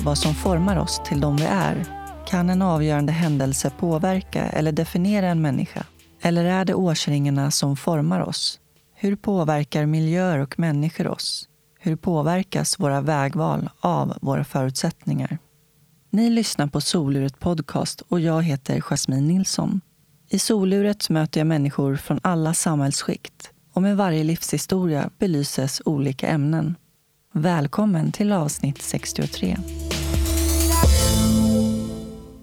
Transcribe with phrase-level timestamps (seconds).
[0.00, 1.84] av vad som formar oss till de vi är.
[2.26, 5.84] Kan en avgörande händelse påverka eller definiera en människa?
[6.22, 8.60] Eller är det årsringarna som formar oss?
[8.94, 11.48] Hur påverkar miljöer och människor oss?
[11.80, 15.38] Hur påverkas våra vägval av våra förutsättningar?
[16.10, 19.80] Ni lyssnar på Soluret Podcast och jag heter Jasmine Nilsson.
[20.28, 26.76] I Soluret möter jag människor från alla samhällsskikt och med varje livshistoria belyses olika ämnen.
[27.32, 29.56] Välkommen till avsnitt 63.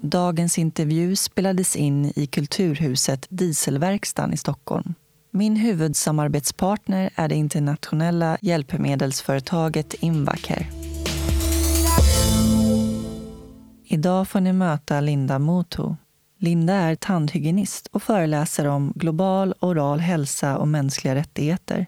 [0.01, 4.93] Dagens intervju spelades in i Kulturhuset Dieselverkstan i Stockholm.
[5.31, 10.65] Min huvudsamarbetspartner är det internationella hjälpmedelsföretaget Invacare.
[13.85, 15.95] Idag får ni möta Linda Moto.
[16.39, 21.87] Linda är tandhygienist och föreläser om global oral hälsa och mänskliga rättigheter.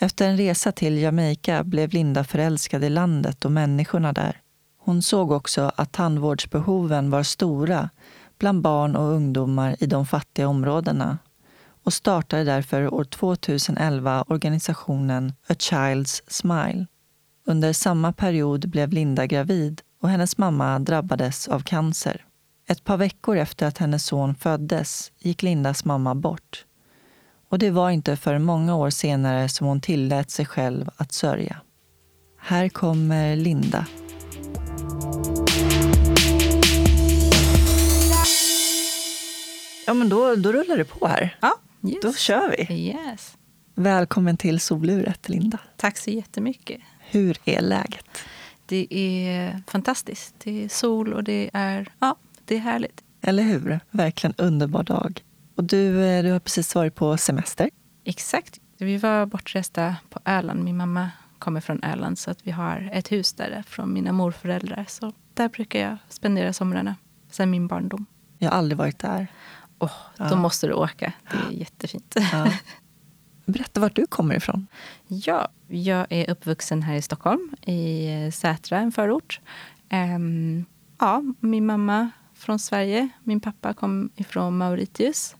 [0.00, 4.40] Efter en resa till Jamaica blev Linda förälskad i landet och människorna där.
[4.78, 7.90] Hon såg också att tandvårdsbehoven var stora
[8.38, 11.18] bland barn och ungdomar i de fattiga områdena
[11.82, 16.86] och startade därför år 2011 organisationen A Child's Smile.
[17.46, 22.24] Under samma period blev Linda gravid och hennes mamma drabbades av cancer.
[22.68, 26.64] Ett par veckor efter att hennes son föddes gick Lindas mamma bort.
[27.50, 31.56] Och det var inte för många år senare som hon tillät sig själv att sörja.
[32.38, 33.86] Här kommer Linda.
[39.86, 41.36] Ja, men då, då rullar det på här.
[41.40, 41.98] Ja, yes.
[42.02, 42.74] Då kör vi.
[42.74, 43.36] Yes.
[43.74, 45.58] Välkommen till soluret, Linda.
[45.76, 46.80] Tack så jättemycket.
[47.00, 48.06] Hur är läget?
[48.66, 50.34] Det är fantastiskt.
[50.38, 53.02] Det är sol och det är, ja, det är härligt.
[53.20, 53.80] Eller hur?
[53.90, 55.22] Verkligen underbar dag.
[55.58, 57.70] Och du, eh, du har precis varit på semester.
[58.04, 58.60] Exakt.
[58.76, 60.64] Vi var bortresta på Öland.
[60.64, 64.84] Min mamma kommer från Öland så att vi har ett hus där från mina morföräldrar.
[64.88, 66.96] Så där brukar jag spendera somrarna
[67.30, 68.06] sen min barndom.
[68.38, 69.26] Jag har aldrig varit där.
[69.78, 69.92] Oh,
[70.30, 71.12] då måste du åka.
[71.30, 72.14] Det är jättefint.
[72.32, 72.52] Ja.
[73.44, 74.66] Berätta vart du kommer ifrån.
[75.06, 79.40] Ja, jag är uppvuxen här i Stockholm, i Sätra, en förort.
[79.92, 80.64] Um,
[80.98, 83.08] ja, min mamma från Sverige.
[83.24, 85.36] Min pappa kom ifrån Mauritius.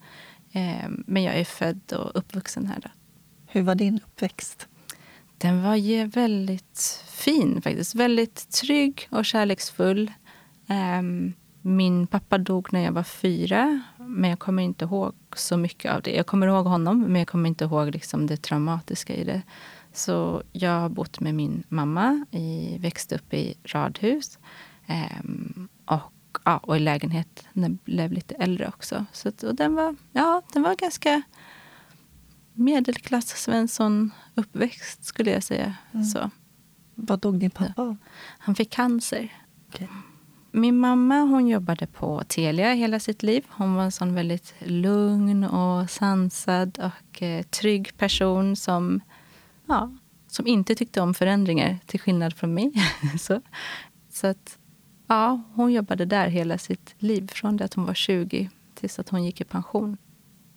[0.54, 2.80] Um, men jag är född och uppvuxen här.
[2.80, 2.88] Då.
[3.46, 4.68] Hur var din uppväxt?
[5.38, 7.94] Den var ju väldigt fin faktiskt.
[7.94, 10.12] Väldigt trygg och kärleksfull.
[10.66, 15.92] Um, min pappa dog när jag var fyra, men jag kommer inte ihåg så mycket
[15.92, 16.10] av det.
[16.10, 19.42] Jag kommer ihåg honom, men jag kommer inte ihåg liksom det traumatiska i det.
[19.92, 24.38] Så jag har bott med min mamma, i, växte upp i radhus
[24.88, 26.12] um, och,
[26.48, 29.04] ja, och i lägenhet när jag blev lite äldre också.
[29.12, 31.22] Så, och den, var, ja, den var ganska
[32.52, 35.74] medelklass Svensson uppväxt skulle jag säga.
[35.92, 36.04] Mm.
[36.04, 36.30] Så.
[36.94, 37.96] Vad dog din pappa av?
[38.38, 39.32] Han fick cancer.
[39.68, 39.86] Okay.
[40.50, 43.44] Min mamma hon jobbade på Telia hela sitt liv.
[43.48, 49.00] Hon var en sån väldigt lugn och sansad och eh, trygg person som,
[49.66, 49.90] ja,
[50.26, 52.72] som inte tyckte om förändringar, till skillnad från mig.
[53.18, 53.40] så,
[54.10, 54.58] så att,
[55.08, 59.08] ja, hon jobbade där hela sitt liv, från det att hon var 20 tills att
[59.08, 59.96] hon gick i pension.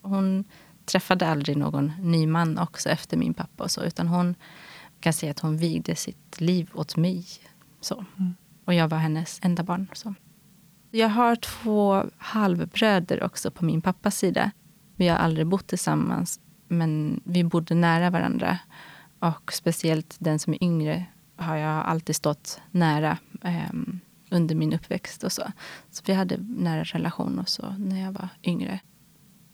[0.01, 0.43] Hon
[0.85, 4.35] träffade aldrig någon ny man också efter min pappa, och så, utan hon
[4.99, 7.25] kan säga att hon vigde sitt liv åt mig.
[7.81, 8.05] Så.
[8.17, 8.35] Mm.
[8.65, 9.87] Och jag var hennes enda barn.
[9.93, 10.13] Så.
[10.91, 14.51] Jag har två halvbröder också på min pappas sida.
[14.95, 18.57] Vi har aldrig bott tillsammans, men vi bodde nära varandra.
[19.19, 23.71] Och speciellt den som är yngre har jag alltid stått nära eh,
[24.31, 25.23] under min uppväxt.
[25.23, 25.43] och Så
[25.91, 28.79] Så vi hade nära relation och så när jag var yngre.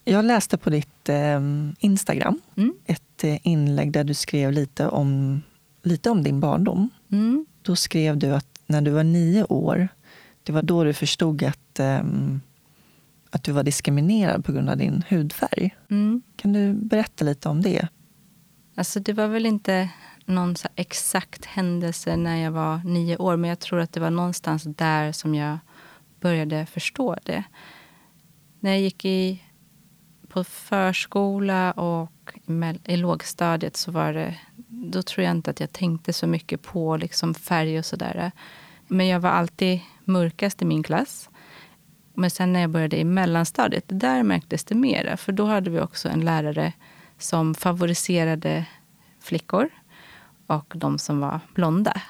[0.04, 1.40] Jag läste på ditt eh,
[1.78, 2.74] Instagram mm.
[2.84, 5.42] ett eh, inlägg där du skrev lite om,
[5.82, 6.88] lite om din barndom.
[7.12, 7.46] Mm.
[7.62, 9.88] Då skrev du att när du var nio år,
[10.42, 12.40] det var då du förstod att, um,
[13.30, 15.76] att du var diskriminerad på grund av din hudfärg.
[15.90, 16.22] Mm.
[16.36, 17.88] Kan du berätta lite om det?
[18.74, 19.88] Alltså det var väl inte
[20.28, 24.10] någon så exakt händelse när jag var nio år men jag tror att det var
[24.10, 25.58] någonstans där som jag
[26.20, 27.44] började förstå det.
[28.60, 29.42] När jag gick i,
[30.28, 32.38] på förskola och
[32.84, 34.38] i lågstadiet så var det
[34.68, 38.32] då tror jag inte att jag tänkte så mycket på liksom färg och sådär.
[38.86, 41.30] Men jag var alltid mörkast i min klass.
[42.14, 45.16] Men sen när jag började i mellanstadiet, där märktes det mera.
[45.16, 46.72] För då hade vi också en lärare
[47.18, 48.64] som favoriserade
[49.20, 49.70] flickor
[50.48, 52.00] och de som var blonda.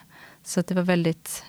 [0.43, 1.45] Så det var väldigt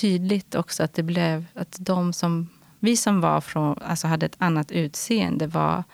[0.00, 2.48] tydligt också att det blev att de som
[2.78, 5.84] vi som var från, alltså hade ett annat utseende var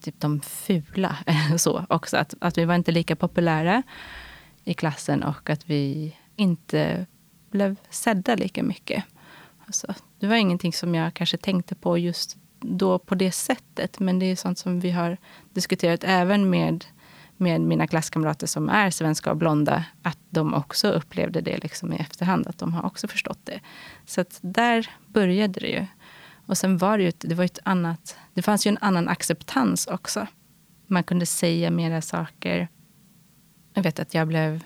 [0.00, 1.16] typ de fula.
[1.58, 2.16] så också.
[2.16, 3.82] Att, att vi var inte lika populära
[4.64, 7.06] i klassen och att vi inte
[7.50, 9.04] blev sedda lika mycket.
[9.66, 14.00] Alltså, det var ingenting som jag kanske tänkte på just då på det sättet.
[14.00, 15.16] Men det är sånt som vi har
[15.52, 16.84] diskuterat även med,
[17.40, 19.84] med mina klasskamrater som är svenska och blonda.
[20.02, 22.46] Att de också upplevde det liksom i efterhand.
[22.46, 23.60] Att de har också förstått det.
[24.06, 25.86] Så att där började det ju.
[26.46, 28.16] Och sen var det ju det var ett annat...
[28.34, 30.26] Det fanns ju en annan acceptans också.
[30.86, 32.68] Man kunde säga mera saker.
[33.74, 34.64] Jag vet att jag blev...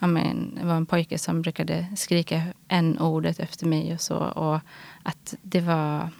[0.00, 4.16] jag men, det var en pojke som brukade skrika n-ordet efter mig och så.
[4.16, 4.60] Och
[5.02, 6.10] att det var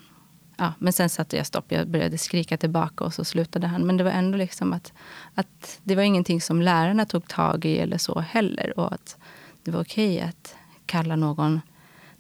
[0.56, 1.72] ja, men sen satte jag stopp.
[1.72, 3.87] Jag började skrika tillbaka och så slutade han.
[3.87, 4.93] Men det var ändå liksom att,
[5.34, 8.78] att det var ingenting som lärarna tog tag i eller så heller.
[8.78, 9.16] Och att
[9.62, 10.56] det var okej att
[10.87, 11.60] kalla någon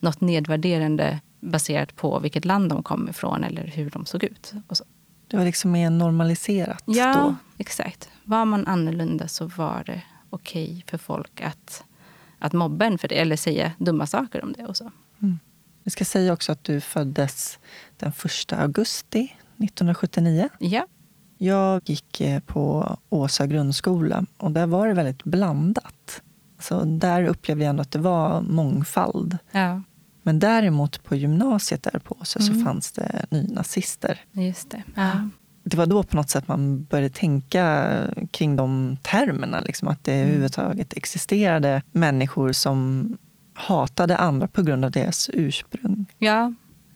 [0.00, 4.52] något nedvärderande baserat på vilket land de kom ifrån eller hur de såg ut.
[4.70, 4.84] Så.
[5.28, 7.34] Det var liksom mer normaliserat ja, då?
[7.58, 8.08] exakt.
[8.24, 11.84] Var man annorlunda så var det okej för folk att,
[12.38, 14.66] att mobba en för det eller säga dumma saker om det.
[14.66, 14.90] och så.
[15.22, 15.38] Mm.
[15.82, 17.58] Vi ska säga också att du föddes
[17.96, 18.12] den
[18.48, 20.48] 1 augusti 1979.
[20.58, 20.86] Ja.
[21.38, 26.22] Jag gick eh, på Åsa grundskola och där var det väldigt blandat.
[26.58, 29.38] Så där upplevde jag ändå att det var mångfald.
[29.50, 29.82] Ja.
[30.22, 32.54] Men däremot på gymnasiet där på Åsa mm.
[32.54, 34.20] så fanns det nynazister.
[34.32, 34.82] Just det.
[34.94, 35.28] Ja.
[35.64, 37.92] Det var då på något sätt man började tänka
[38.30, 39.60] kring de termerna.
[39.60, 40.24] Liksom, att det mm.
[40.24, 43.08] överhuvudtaget existerade människor som
[43.54, 46.06] hatade andra på grund av deras ursprung.
[46.18, 46.52] Ja.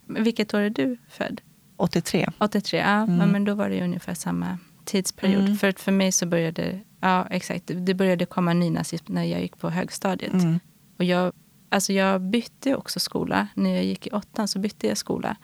[0.06, 1.40] Vilket år är du född?
[1.76, 2.28] 83.
[2.38, 3.02] 83, ja.
[3.02, 3.28] Mm.
[3.28, 5.44] men då var det ungefär samma tidsperiod.
[5.44, 5.56] Mm.
[5.56, 9.70] För, för mig så började ja, exakt, det började komma nynazism när jag gick på
[9.70, 10.32] högstadiet.
[10.32, 10.60] Mm.
[10.98, 11.32] Och jag,
[11.68, 13.48] alltså jag bytte också skola.
[13.54, 15.36] När jag gick i åttan så bytte jag skola.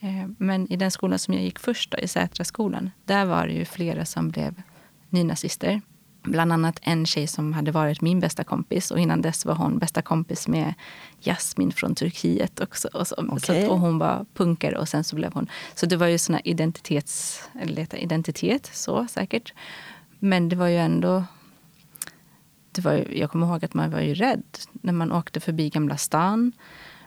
[0.00, 3.52] Eh, men i den skolan som jag gick först, då, i Sätraskolan, där var det
[3.52, 4.62] ju flera som blev
[5.10, 5.80] nynazister.
[6.26, 9.78] Bland annat en tjej som hade varit min bästa kompis och innan dess var hon
[9.78, 10.74] bästa kompis med
[11.20, 12.88] Jasmin från Turkiet också.
[12.88, 13.64] Och, så, okay.
[13.64, 15.48] så, och hon var punkare och sen så blev hon...
[15.74, 17.42] Så det var ju såna identitets...
[17.60, 19.54] Eller identitet, så säkert.
[20.18, 21.24] Men det var ju ändå...
[22.72, 25.70] Det var ju, jag kommer ihåg att man var ju rädd när man åkte förbi
[25.70, 26.52] Gamla stan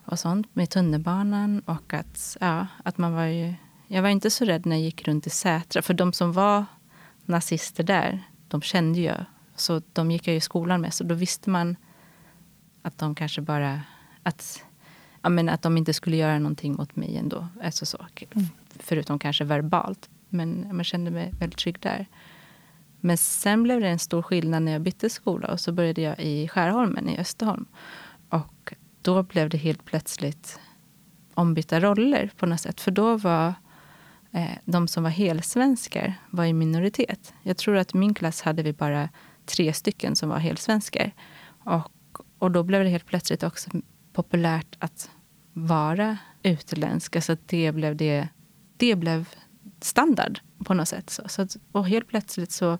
[0.05, 1.61] och sånt med tunnelbanan.
[1.65, 3.53] Och att, ja, att man var ju...
[3.87, 5.81] Jag var inte så rädd när jag gick runt i Sätra.
[5.81, 6.65] För de som var
[7.25, 9.13] nazister där, de kände ju.
[9.55, 10.93] Så de gick jag i skolan med.
[10.93, 11.75] Så då visste man
[12.81, 13.81] att de kanske bara...
[14.23, 14.63] Att,
[15.21, 17.47] ja, men att de inte skulle göra någonting mot mig ändå.
[17.63, 18.47] Alltså så, mm.
[18.69, 20.09] Förutom kanske verbalt.
[20.29, 22.05] Men man kände mig väldigt trygg där.
[22.99, 25.47] Men sen blev det en stor skillnad när jag bytte skola.
[25.47, 27.65] Och så började jag i Skärholmen i Österholm.
[28.29, 30.59] Och då blev det helt plötsligt
[31.33, 32.81] ombytta roller på något sätt.
[32.81, 33.53] För då var
[34.31, 37.33] Eh, de som var helsvenskar var i minoritet.
[37.43, 39.09] Jag tror att i min klass hade vi bara
[39.45, 41.11] tre stycken som var helsvenskar.
[41.65, 41.91] Och,
[42.39, 43.69] och då blev det helt plötsligt också
[44.13, 45.09] populärt att
[45.53, 47.15] vara utländsk.
[47.15, 48.27] Alltså det blev, det,
[48.77, 49.29] det blev
[49.81, 51.09] standard på något sätt.
[51.09, 52.77] Så, så, och helt plötsligt så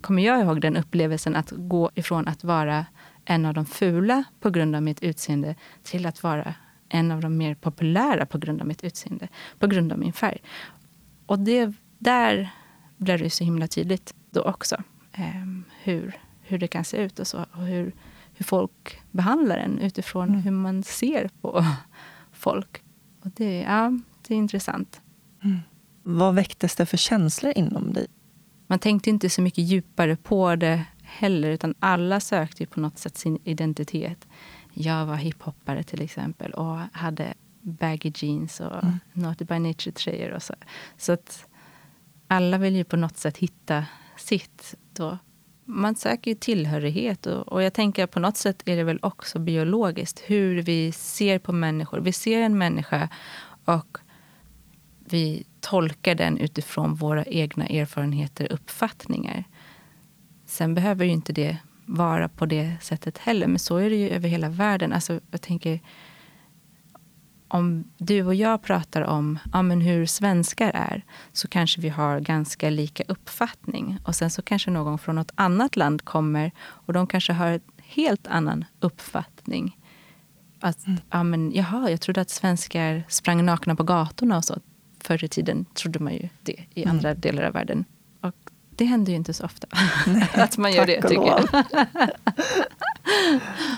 [0.00, 2.86] kommer jag ihåg den upplevelsen att gå ifrån att vara
[3.24, 6.54] en av de fula på grund av mitt utseende till att vara
[6.88, 10.38] en av de mer populära på grund av mitt utseende, på grund av min färg.
[11.26, 12.50] Och det, där
[12.96, 14.76] blev det så himla tydligt då också.
[15.12, 15.46] Eh,
[15.82, 17.46] hur, hur det kan se ut och så.
[17.52, 17.92] Och hur,
[18.34, 20.40] hur folk behandlar en utifrån mm.
[20.40, 21.64] hur man ser på
[22.32, 22.82] folk.
[23.22, 25.00] Och det, ja, det är intressant.
[25.44, 25.58] Mm.
[26.02, 28.06] Vad väcktes det för känslor inom dig?
[28.66, 31.50] Man tänkte inte så mycket djupare på det heller.
[31.50, 34.28] Utan alla sökte på något sätt sin identitet.
[34.72, 37.34] Jag var hiphoppare till exempel och hade
[37.66, 38.98] baggy jeans och mm.
[39.12, 40.30] Naughty by Nature-tröjor.
[40.30, 40.54] Och så
[40.96, 41.46] så att
[42.28, 43.84] alla vill ju på något sätt hitta
[44.16, 44.74] sitt.
[44.92, 45.18] Då.
[45.64, 47.26] Man söker ju tillhörighet.
[47.26, 51.38] Och, och jag tänker på något sätt är det väl också biologiskt hur vi ser
[51.38, 52.00] på människor.
[52.00, 53.08] Vi ser en människa
[53.64, 53.98] och
[54.98, 59.44] vi tolkar den utifrån våra egna erfarenheter och uppfattningar.
[60.46, 63.46] Sen behöver ju inte det vara på det sättet heller.
[63.46, 64.92] Men så är det ju över hela världen.
[64.92, 65.80] Alltså, jag tänker,
[67.48, 72.20] om du och jag pratar om ja, men hur svenskar är så kanske vi har
[72.20, 73.98] ganska lika uppfattning.
[74.04, 77.60] Och sen så kanske någon från något annat land kommer och de kanske har en
[77.76, 79.78] helt annan uppfattning.
[80.60, 81.00] Att, mm.
[81.10, 84.58] ja, men, jaha, jag trodde att svenskar sprang nakna på gatorna och så.
[85.00, 86.96] Förr i tiden trodde man ju det i mm.
[86.96, 87.84] andra delar av världen.
[88.20, 88.34] Och
[88.70, 89.66] det händer ju inte så ofta
[90.06, 91.48] Nej, att man gör det, tycker jag.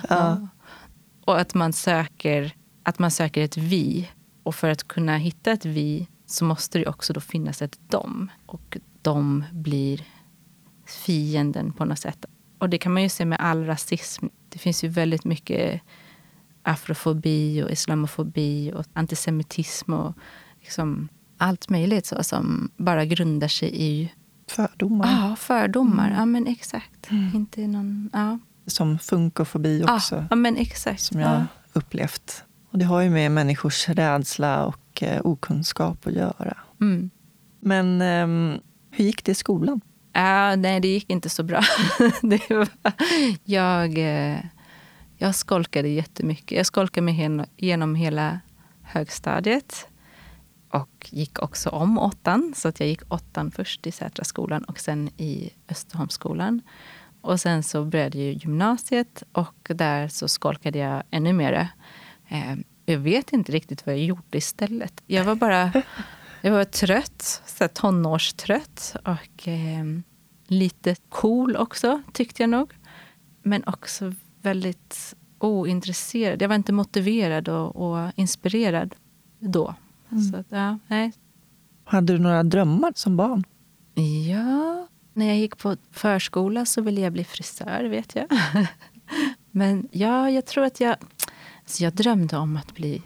[0.08, 0.48] ja.
[1.24, 2.52] Och att man söker
[2.88, 4.08] att man söker ett vi.
[4.42, 8.30] Och för att kunna hitta ett vi så måste det också då finnas ett dom.
[8.46, 10.04] Och de blir
[10.86, 12.24] fienden på något sätt.
[12.58, 14.26] Och det kan man ju se med all rasism.
[14.48, 15.80] Det finns ju väldigt mycket
[16.62, 20.14] afrofobi och islamofobi och antisemitism och
[20.60, 24.12] liksom allt möjligt så, som bara grundar sig i
[24.46, 25.28] Fördomar.
[25.28, 26.06] Ja, fördomar.
[26.06, 26.18] Mm.
[26.18, 27.10] Ja, men exakt.
[27.10, 27.36] Mm.
[27.36, 28.10] Inte någon...
[28.12, 28.38] Ja.
[28.66, 30.26] Som funkofobi också.
[30.30, 31.02] Ja, men exakt.
[31.02, 31.46] Som jag ja.
[31.72, 32.44] upplevt.
[32.70, 36.56] Och det har ju med människors rädsla och eh, okunskap att göra.
[36.80, 37.10] Mm.
[37.60, 38.60] Men eh,
[38.90, 39.80] hur gick det i skolan?
[40.12, 41.62] Ja, nej, det gick inte så bra.
[42.48, 42.68] var,
[43.44, 44.38] jag, eh,
[45.16, 46.56] jag skolkade jättemycket.
[46.56, 48.40] Jag skolkade mig genom hela
[48.82, 49.88] högstadiet
[50.70, 52.52] och gick också om åttan.
[52.56, 56.62] Så att jag gick åttan först i Sätra skolan och sen i Österholmsskolan.
[57.20, 61.68] Och sen så började jag gymnasiet och där så skolkade jag ännu mer.
[62.28, 62.54] Eh,
[62.86, 65.02] jag vet inte riktigt vad jag gjorde istället.
[65.06, 65.72] Jag var bara
[66.40, 69.84] jag var trött, så tonårstrött och eh,
[70.46, 72.72] lite cool också, tyckte jag nog.
[73.42, 76.42] Men också väldigt ointresserad.
[76.42, 78.94] Jag var inte motiverad och, och inspirerad
[79.38, 79.74] då.
[80.12, 80.22] Mm.
[80.24, 81.12] Så, ja, nej.
[81.84, 83.44] Hade du några drömmar som barn?
[84.28, 88.26] Ja, när jag gick på förskola så ville jag bli frisör, vet jag.
[89.50, 90.96] Men ja, jag tror att jag...
[91.68, 93.02] Så jag drömde om att bli...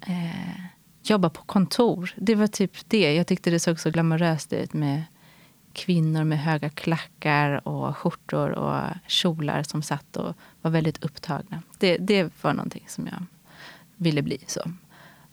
[0.00, 0.60] Eh,
[1.02, 2.14] jobba på kontor.
[2.16, 3.14] Det var typ det.
[3.14, 5.02] Jag tyckte det såg så glamoröst ut med
[5.72, 11.62] kvinnor med höga klackar och skjortor och kjolar som satt och var väldigt upptagna.
[11.78, 13.26] Det, det var någonting som jag
[13.96, 14.38] ville bli.
[14.46, 14.60] så.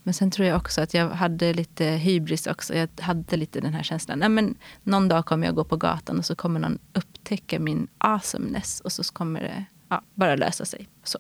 [0.03, 2.75] Men sen tror jag också att jag hade lite hybris också.
[2.75, 4.19] Jag hade lite den här känslan.
[4.19, 7.88] Nej, men någon dag kommer jag gå på gatan och så kommer någon upptäcka min
[7.98, 10.89] awesomeness och så kommer det ja, bara lösa sig.
[11.03, 11.19] Så.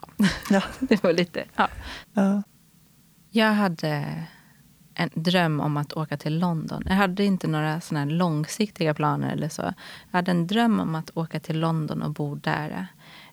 [0.49, 0.61] Ja.
[0.79, 1.45] det var lite...
[1.55, 1.67] Ja.
[2.13, 2.43] ja.
[3.31, 4.23] Jag hade
[4.93, 6.83] en dröm om att åka till London.
[6.85, 9.33] Jag hade inte några såna långsiktiga planer.
[9.33, 9.61] eller så.
[10.11, 12.87] Jag hade en dröm om att åka till London och bo där.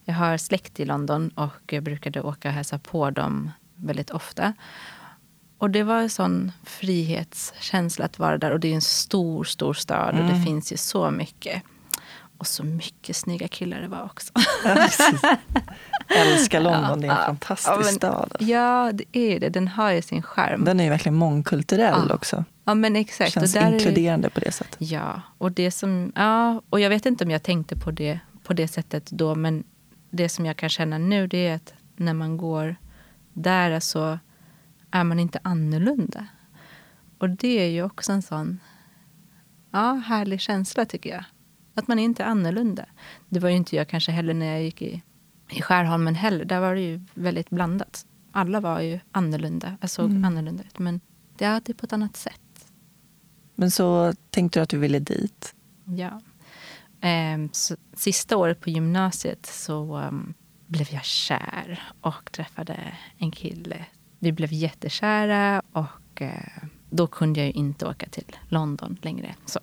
[0.04, 4.54] Jag har släkt i London och jag brukade åka och hälsa på dem väldigt ofta.
[5.58, 8.50] Och det var en sån frihetskänsla att vara där.
[8.50, 10.44] Och det är en stor, stor stad och det mm.
[10.44, 11.62] finns ju så mycket.
[12.38, 14.32] Och så mycket snygga killar det var också.
[14.64, 14.88] Ja,
[16.08, 18.36] Älskar London, det är en ja, fantastisk ja, men, stad.
[18.40, 19.48] Ja, det är det.
[19.48, 20.64] Den har ju sin charm.
[20.64, 22.44] Den är ju verkligen mångkulturell också.
[22.64, 23.32] Ja, men exakt.
[23.32, 24.76] Känns och inkluderande är, på det sättet.
[24.78, 28.52] Ja, och det som, ja, och jag vet inte om jag tänkte på det på
[28.52, 29.64] det sättet då, men
[30.10, 32.76] det som jag kan känna nu det är att när man går
[33.32, 34.18] där så
[34.90, 36.26] är man inte annorlunda.
[37.18, 38.60] Och det är ju också en sån
[39.70, 41.24] ja, härlig känsla tycker jag.
[41.76, 42.86] Att man inte är annorlunda.
[43.28, 45.02] Det var ju inte jag kanske heller när jag gick i,
[45.50, 46.44] i Skärholmen heller.
[46.44, 48.06] Där var det ju väldigt blandat.
[48.32, 49.76] Alla var ju annorlunda.
[49.80, 50.24] Jag såg mm.
[50.24, 50.78] annorlunda ut.
[50.78, 51.00] Men
[51.36, 52.72] det är på ett annat sätt.
[53.54, 55.54] Men så tänkte du att du ville dit?
[55.84, 56.20] Ja.
[57.00, 57.50] Ehm,
[57.94, 60.34] sista året på gymnasiet så um,
[60.66, 63.84] blev jag kär och träffade en kille.
[64.18, 69.34] Vi blev jättekära och uh, då kunde jag inte åka till London längre.
[69.46, 69.60] Så.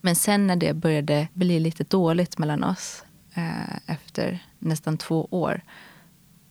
[0.00, 3.04] Men sen när det började bli lite dåligt mellan oss
[3.34, 5.62] eh, efter nästan två år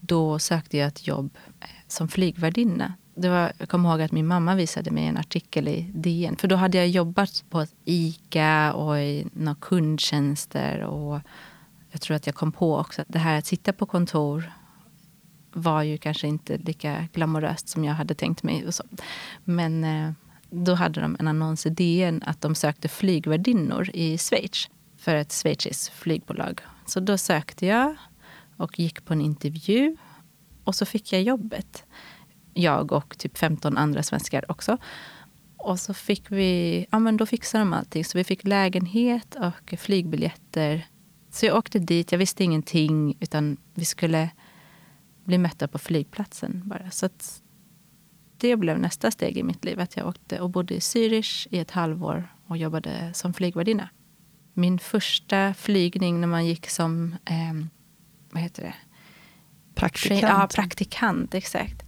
[0.00, 2.94] då sökte jag ett jobb eh, som flygvärdinna.
[3.14, 6.36] Det var, jag kommer ihåg att min mamma visade mig en artikel i DN.
[6.36, 10.80] För då hade jag jobbat på ICA och i några kundtjänster.
[10.80, 11.20] Och
[11.90, 14.52] jag tror att jag kom på också att det här att sitta på kontor
[15.52, 18.66] var ju kanske inte lika glamoröst som jag hade tänkt mig.
[18.66, 18.84] Och så.
[19.44, 20.12] Men eh,
[20.50, 25.32] då hade de en annons i DN att de sökte flygvärdinnor i Schweiz för ett
[25.32, 26.60] schweiziskt flygbolag.
[26.86, 27.96] Så då sökte jag
[28.56, 29.96] och gick på en intervju
[30.64, 31.84] och så fick jag jobbet.
[32.54, 34.78] Jag och typ 15 andra svenskar också.
[35.56, 38.04] Och så fick vi, ja men då fixade de allting.
[38.04, 40.86] Så vi fick lägenhet och flygbiljetter.
[41.30, 44.30] Så jag åkte dit, jag visste ingenting utan vi skulle
[45.24, 46.90] bli mötta på flygplatsen bara.
[46.90, 47.42] Så att
[48.40, 49.80] det blev nästa steg i mitt liv.
[49.80, 53.88] Att jag åkte och bodde i Zürich i ett halvår och jobbade som flygvärdinna.
[54.54, 57.66] Min första flygning när man gick som, eh,
[58.30, 58.74] vad heter det?
[59.74, 60.22] Praktikant.
[60.22, 61.84] Ja, praktikant, exakt.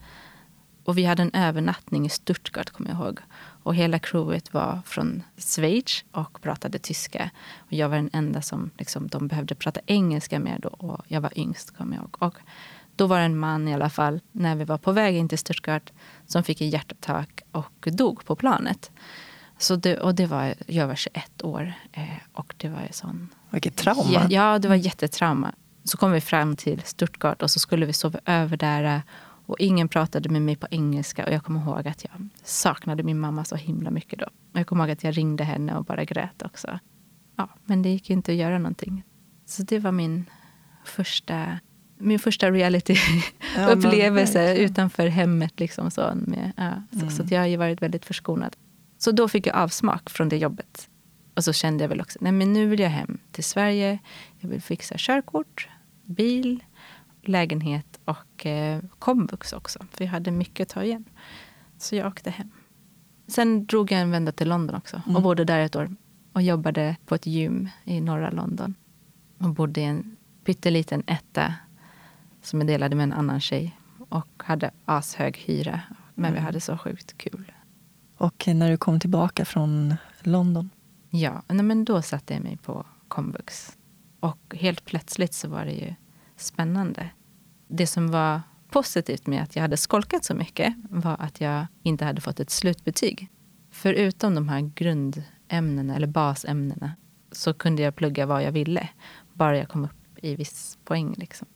[0.85, 3.21] Och vi hade en övernattning i Stuttgart, kommer jag ihåg.
[3.62, 7.30] Och hela crewet var från Schweiz och pratade tyska.
[7.59, 10.68] Och jag var den enda som liksom, de behövde prata engelska med då.
[10.68, 12.16] Och jag var yngst, kommer jag ihåg.
[12.18, 12.37] Och
[13.02, 15.38] då var det en man i alla fall, när vi var på väg in till
[15.38, 15.92] Stuttgart,
[16.26, 18.90] som fick en hjärtattack och dog på planet.
[19.59, 23.28] Så det, och det var, jag var 21 år eh, och det var ju sån...
[23.50, 24.26] Vilket trauma.
[24.30, 25.52] Ja, det var jättetrauma.
[25.85, 29.02] Så kom vi fram till Stuttgart och så skulle vi sova över där.
[29.47, 31.26] Och ingen pratade med mig på engelska.
[31.26, 34.26] Och jag kommer ihåg att jag saknade min mamma så himla mycket då.
[34.52, 36.78] Jag kommer ihåg att jag ringde henne och bara grät också.
[37.37, 39.04] Ja, men det gick inte att göra någonting.
[39.47, 40.26] Så det var min
[40.85, 41.59] första
[42.02, 42.97] min första reality
[43.56, 45.61] ja, utanför hemmet.
[45.61, 47.11] Liksom så, med, ja, så, mm.
[47.11, 48.56] så jag har ju varit väldigt förskonad.
[48.99, 50.88] Så då fick jag avsmak från det jobbet.
[51.35, 53.99] Och så kände jag väl också, nej men nu vill jag hem till Sverige.
[54.40, 55.68] Jag vill fixa körkort,
[56.04, 56.64] bil,
[57.23, 59.78] lägenhet och eh, komvux också.
[59.90, 61.04] För jag hade mycket att ta igen.
[61.78, 62.50] Så jag åkte hem.
[63.28, 65.23] Sen drog jag en vända till London också och mm.
[65.23, 65.97] bodde där ett år.
[66.32, 68.75] Och jobbade på ett gym i norra London.
[69.38, 71.54] Och bodde i en pytteliten etta
[72.42, 73.78] som jag delade med en annan tjej.
[74.08, 75.80] Och hade ashög hyra.
[76.14, 76.34] Men mm.
[76.34, 77.52] vi hade så sjukt kul.
[78.16, 80.70] Och när du kom tillbaka från London?
[81.11, 83.76] Ja, men då satte jag mig på komvux.
[84.20, 85.94] Och helt plötsligt så var det ju
[86.37, 87.11] spännande.
[87.68, 92.04] Det som var positivt med att jag hade skolkat så mycket var att jag inte
[92.04, 93.28] hade fått ett slutbetyg.
[93.70, 96.92] Förutom de här grundämnena, eller basämnena,
[97.32, 98.88] så kunde jag plugga vad jag ville.
[99.32, 101.14] Bara jag kom upp i viss poäng.
[101.16, 101.49] Liksom.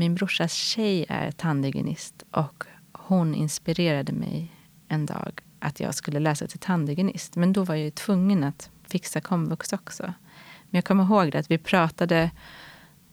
[0.00, 4.52] Min brorsas tjej är tandhygienist och hon inspirerade mig
[4.88, 7.36] en dag att jag skulle läsa till tandhygienist.
[7.36, 10.02] Men då var jag ju tvungen att fixa komvux också.
[10.02, 12.30] Men jag kommer ihåg det att vi pratade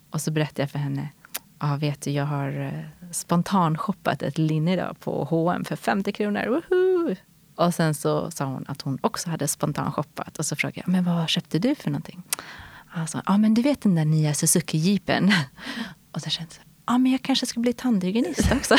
[0.10, 1.10] och så berättade jag för henne.
[1.34, 6.12] Ja, ah, vet du, jag har eh, spontanshoppat ett linne idag på H&M för 50
[6.12, 6.46] kronor.
[6.70, 7.16] Woohoo!
[7.56, 10.40] Och sen så sa hon att hon också hade spontanshoppat.
[10.40, 12.24] Och så frågade jag, men vad köpte du för någonting?
[12.92, 15.32] Alltså, ja, men du vet den där nya Suzuki-jeepen?
[16.12, 18.76] Och så kände jag, ja, men jag kanske ska bli tandhygienist också.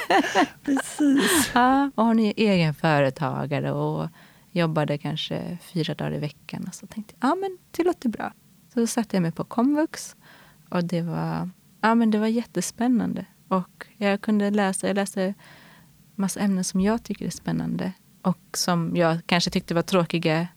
[0.64, 1.50] Precis.
[1.54, 4.08] Ja, och hon är egen företagare och
[4.52, 6.64] jobbade kanske fyra dagar i veckan.
[6.68, 8.32] Och så tänkte jag, ja men det låter bra.
[8.74, 10.16] Så satte jag mig på komvux
[10.68, 13.24] och det var, ja, men det var jättespännande.
[13.48, 15.34] Och jag kunde läsa, jag läste
[16.14, 20.48] massa ämnen som jag tycker är spännande och som jag kanske tyckte var tråkiga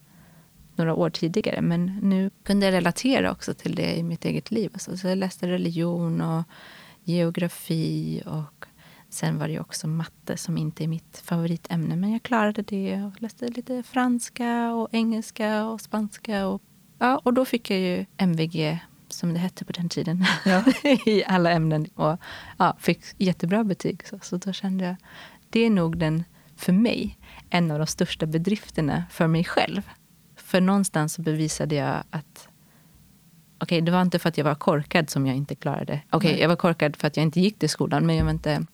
[0.75, 1.62] några år tidigare.
[1.62, 4.69] Men nu kunde jag relatera också till det i mitt eget liv.
[4.73, 6.43] Alltså, så jag läste religion och
[7.04, 8.66] geografi och
[9.10, 11.96] sen var det också matte som inte är mitt favoritämne.
[11.96, 16.48] Men jag klarade det och läste lite franska och engelska och spanska.
[16.48, 16.62] Och,
[17.00, 20.63] ja, och då fick jag ju MVG som det hette på den tiden, ja.
[21.06, 21.86] i alla ämnen.
[21.96, 22.18] Och
[22.58, 24.08] ja, fick jättebra betyg.
[24.08, 24.96] Så, så då kände jag,
[25.50, 26.24] det är nog den,
[26.56, 27.18] för mig,
[27.50, 29.89] en av de största bedrifterna för mig själv.
[30.36, 32.48] För någonstans så bevisade jag att
[33.60, 36.02] Okej, det var inte för att jag var korkad som jag inte klarade.
[36.10, 38.32] Okej, okay, jag var korkad för att jag inte gick till skolan, men jag var
[38.32, 38.66] inte,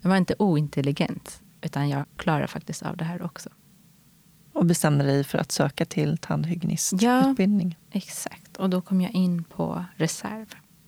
[0.00, 1.42] jag var inte ointelligent.
[1.60, 3.48] Utan jag klarade faktiskt av det här också.
[4.52, 7.76] Och bestämde dig för att söka till tandhygienistutbildning.
[7.80, 8.56] Ja, exakt.
[8.56, 10.46] Och då kom jag in på reserv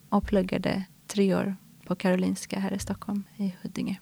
[0.09, 4.01] och pluggade tre år på Karolinska här i Stockholm, i Huddinge.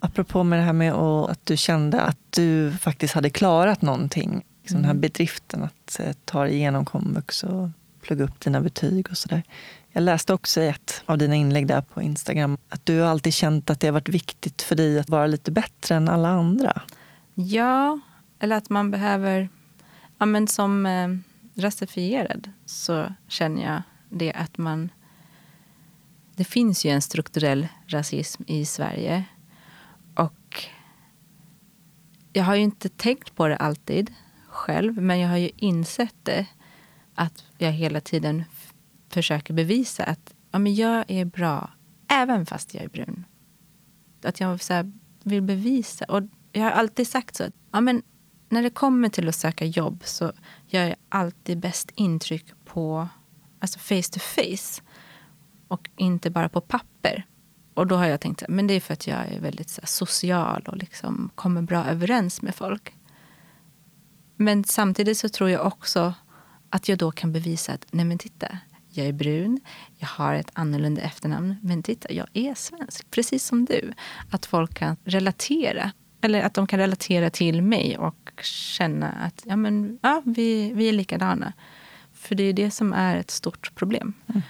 [0.00, 4.44] Apropå med det här med att du kände att du faktiskt hade klarat någonting.
[4.60, 4.82] Liksom mm.
[4.82, 5.00] Den här mm.
[5.00, 7.68] bedriften att eh, ta dig igenom komvux och
[8.08, 9.42] plugga upp dina betyg och sådär.
[9.90, 13.70] Jag läste också i ett av dina inlägg där på Instagram att du alltid känt
[13.70, 16.82] att det har varit viktigt för dig att vara lite bättre än alla andra.
[17.34, 18.00] Ja,
[18.38, 19.48] eller att man behöver...
[20.18, 21.08] Ja, men som eh,
[21.54, 24.90] rasifierad så känner jag det att man...
[26.36, 29.24] Det finns ju en strukturell rasism i Sverige.
[30.14, 30.64] Och
[32.32, 34.14] jag har ju inte tänkt på det alltid
[34.48, 36.46] själv, men jag har ju insett det.
[37.20, 38.44] Att jag hela tiden
[39.08, 41.70] försöker bevisa att ja, men jag är bra
[42.08, 43.24] även fast jag är brun.
[44.22, 46.04] Att jag så vill bevisa.
[46.04, 47.44] Och jag har alltid sagt så.
[47.44, 48.02] Att, ja, men
[48.48, 50.32] när det kommer till att söka jobb så
[50.66, 53.08] gör jag alltid bäst intryck på
[53.58, 54.82] alltså face to face
[55.68, 57.26] och inte bara på papper.
[57.74, 60.62] Och då har jag tänkt men det är för att jag är väldigt så social
[60.68, 62.94] och liksom kommer bra överens med folk.
[64.36, 66.14] Men samtidigt så tror jag också
[66.70, 68.58] att jag då kan bevisa att nej men titta,
[68.90, 69.60] jag är brun,
[69.96, 73.92] jag har ett annorlunda efternamn, men titta, jag är svensk, precis som du.
[74.30, 79.56] Att folk kan relatera, eller att de kan relatera till mig och känna att ja,
[79.56, 81.52] men, ja, vi, vi är likadana.
[82.12, 84.12] För det är det som är ett stort problem.
[84.26, 84.42] Mm.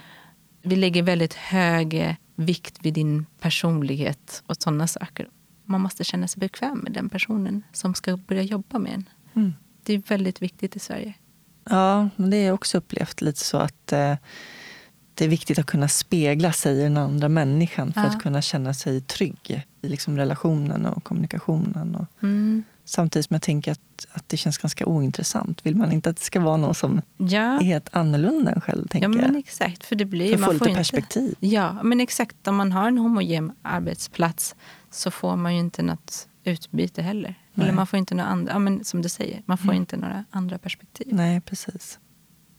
[0.61, 5.29] Vi lägger väldigt hög vikt vid din personlighet och sådana saker.
[5.65, 9.09] Man måste känna sig bekväm med den personen som ska börja jobba med en.
[9.35, 9.53] Mm.
[9.83, 11.13] Det är väldigt viktigt i Sverige.
[11.69, 14.15] Ja, men det har jag också upplevt lite så att eh,
[15.13, 18.07] det är viktigt att kunna spegla sig i den andra människan för ja.
[18.07, 21.95] att kunna känna sig trygg i liksom relationen och kommunikationen.
[21.95, 22.63] Och mm.
[22.85, 25.65] Samtidigt som jag tänker att, att det känns ganska ointressant.
[25.65, 27.59] Vill man inte att det ska vara någon som ja.
[27.59, 28.87] är helt annorlunda än själv?
[28.87, 29.85] Tänker ja, men exakt.
[29.85, 31.29] För det blir, för att få lite perspektiv.
[31.29, 32.47] Inte, ja, men exakt.
[32.47, 34.55] Om man har en homogen arbetsplats
[34.91, 37.35] så får man ju inte något utbyte heller.
[37.53, 37.65] Nej.
[37.65, 39.75] Eller man får inte några andra, ja, men som du säger, man får mm.
[39.75, 41.07] inte några andra perspektiv.
[41.11, 41.99] Nej, precis.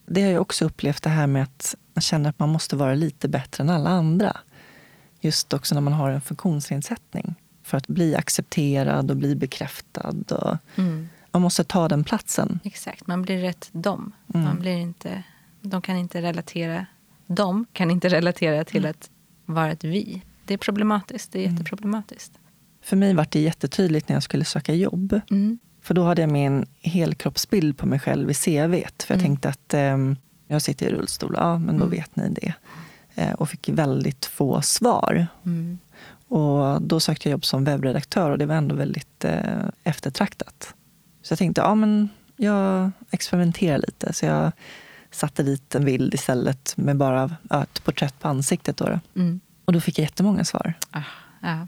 [0.07, 2.94] Det har jag också upplevt det här med att man känner att man måste vara
[2.94, 4.37] lite bättre än alla andra.
[5.20, 7.35] Just också när man har en funktionsnedsättning.
[7.62, 10.14] För att bli accepterad och bli bekräftad.
[10.31, 11.09] Och Mm.
[11.33, 12.61] Man måste ta den platsen.
[12.64, 14.12] Exakt, man blir rätt dem.
[14.35, 14.44] Mm.
[14.44, 15.22] Man blir inte,
[15.61, 16.87] de kan inte relatera,
[17.26, 18.90] de kan inte relatera till Mm.
[18.90, 19.11] att
[19.46, 20.22] vara ett vi.
[20.44, 21.55] Det är problematiskt, det är Mm.
[21.55, 22.33] jätteproblematiskt.
[22.82, 25.20] För mig var det jättetydligt när jag skulle söka jobb.
[25.30, 25.58] Mm.
[25.82, 29.02] För då hade jag min helkroppsbild på mig själv i CVt.
[29.02, 29.24] För jag Mm.
[29.26, 30.16] tänkte att ehm,
[30.48, 31.90] jag sitter i rullstol, ja men då Mm.
[31.90, 32.52] vet ni det.
[33.14, 35.26] Eh, och fick väldigt få svar.
[35.44, 35.78] Mm.
[36.28, 40.74] Och då sökte jag jobb som webbredaktör och det var ändå väldigt eh, eftertraktat.
[41.22, 44.12] Så jag tänkte, ja men jag experimenterar lite.
[44.12, 44.52] Så jag
[45.10, 48.76] satte dit en bild istället med bara ja, ett porträtt på ansiktet.
[48.76, 49.00] Då, då.
[49.20, 49.40] Mm.
[49.64, 50.74] Och då fick jag jättemånga svar.
[50.90, 51.02] Ah,
[51.42, 51.66] ja.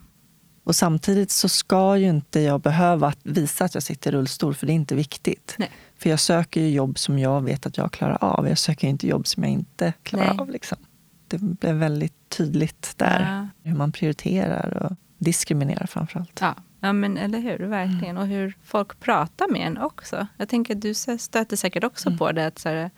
[0.64, 4.66] Och samtidigt så ska ju inte jag behöva visa att jag sitter i rullstol, för
[4.66, 5.54] det är inte viktigt.
[5.58, 5.70] Nej.
[5.98, 8.48] För jag söker ju jobb som jag vet att jag klarar av.
[8.48, 10.38] Jag söker inte jobb som jag inte klarar Nej.
[10.38, 10.50] av.
[10.50, 10.78] Liksom.
[11.28, 13.20] Det blev väldigt tydligt där
[13.64, 13.70] Ja.
[13.70, 16.38] hur man prioriterar och diskriminerar framför allt.
[16.40, 16.54] Ja.
[16.80, 17.58] ja, men eller hur?
[17.58, 18.18] Verkligen.
[18.18, 20.26] Och hur folk pratar med en också.
[20.36, 22.18] Jag tänker att du stöter säkert också Mm.
[22.18, 22.46] på det.
[22.46, 22.90] Att så här,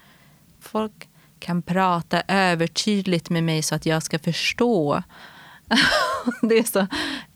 [0.60, 5.02] folk kan prata övertydligt med mig så att jag ska förstå.
[6.42, 6.86] det är så.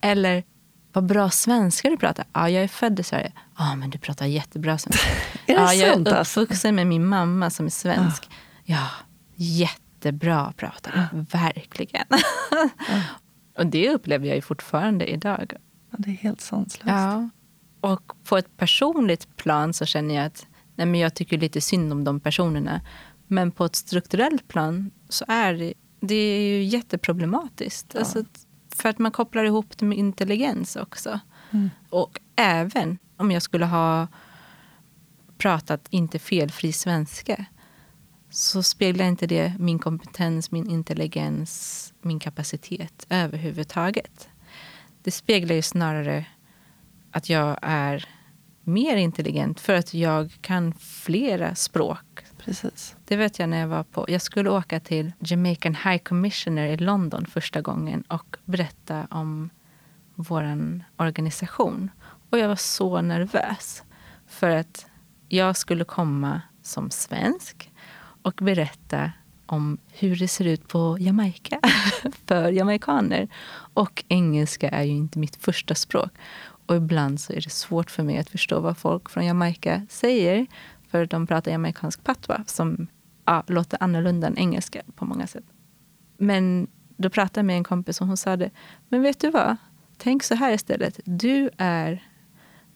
[0.00, 0.44] Eller,
[0.92, 2.26] vad bra svenska du pratar.
[2.32, 3.32] Ja, jag är född i Sverige.
[3.58, 5.08] Ja, men du pratar jättebra svenska.
[5.46, 6.40] Är ja, jag sant, är alltså?
[6.40, 8.30] uppvuxen med min mamma som är svensk.
[8.64, 8.88] Ja,
[9.34, 11.18] jättebra pratar du.
[11.38, 12.06] Verkligen.
[13.58, 15.52] Och det upplever jag ju fortfarande idag.
[15.90, 16.88] Ja, det är helt sanslöst.
[16.88, 17.28] Ja.
[17.80, 20.46] Och på ett personligt plan så känner jag att
[20.76, 22.80] nej men jag tycker lite synd om de personerna.
[23.26, 27.90] Men på ett strukturellt plan så är det, det är ju jätteproblematiskt.
[27.92, 28.00] Ja.
[28.00, 28.24] Alltså,
[28.76, 31.20] för att man kopplar ihop det med intelligens också.
[31.50, 31.70] Mm.
[31.90, 34.06] Och även om jag skulle ha
[35.38, 37.44] pratat inte felfri svenska
[38.30, 44.28] så speglar inte det min kompetens, min intelligens, min kapacitet överhuvudtaget.
[45.02, 46.26] Det speglar ju snarare
[47.10, 48.08] att jag är
[48.62, 52.24] mer intelligent för att jag kan flera språk.
[52.48, 52.96] Precis.
[53.04, 54.04] Det vet jag när jag var på...
[54.08, 59.50] Jag skulle åka till Jamaican High Commissioner i London första gången och berätta om
[60.14, 60.44] vår
[60.96, 61.90] organisation.
[62.30, 63.82] Och jag var så nervös.
[64.26, 64.86] För att
[65.28, 67.72] jag skulle komma som svensk
[68.22, 69.12] och berätta
[69.46, 71.60] om hur det ser ut på Jamaica
[72.26, 73.28] för jamaikaner.
[73.74, 76.10] Och engelska är ju inte mitt första språk.
[76.66, 80.46] Och ibland så är det svårt för mig att förstå vad folk från Jamaica säger.
[80.90, 82.86] För de pratar jamaicansk patwa som
[83.24, 85.44] ja, låter annorlunda än engelska på många sätt.
[86.16, 88.50] Men då pratade jag med en kompis och hon sa det.
[88.88, 89.56] Men vet du vad?
[89.96, 91.00] Tänk så här istället.
[91.04, 92.04] Du är,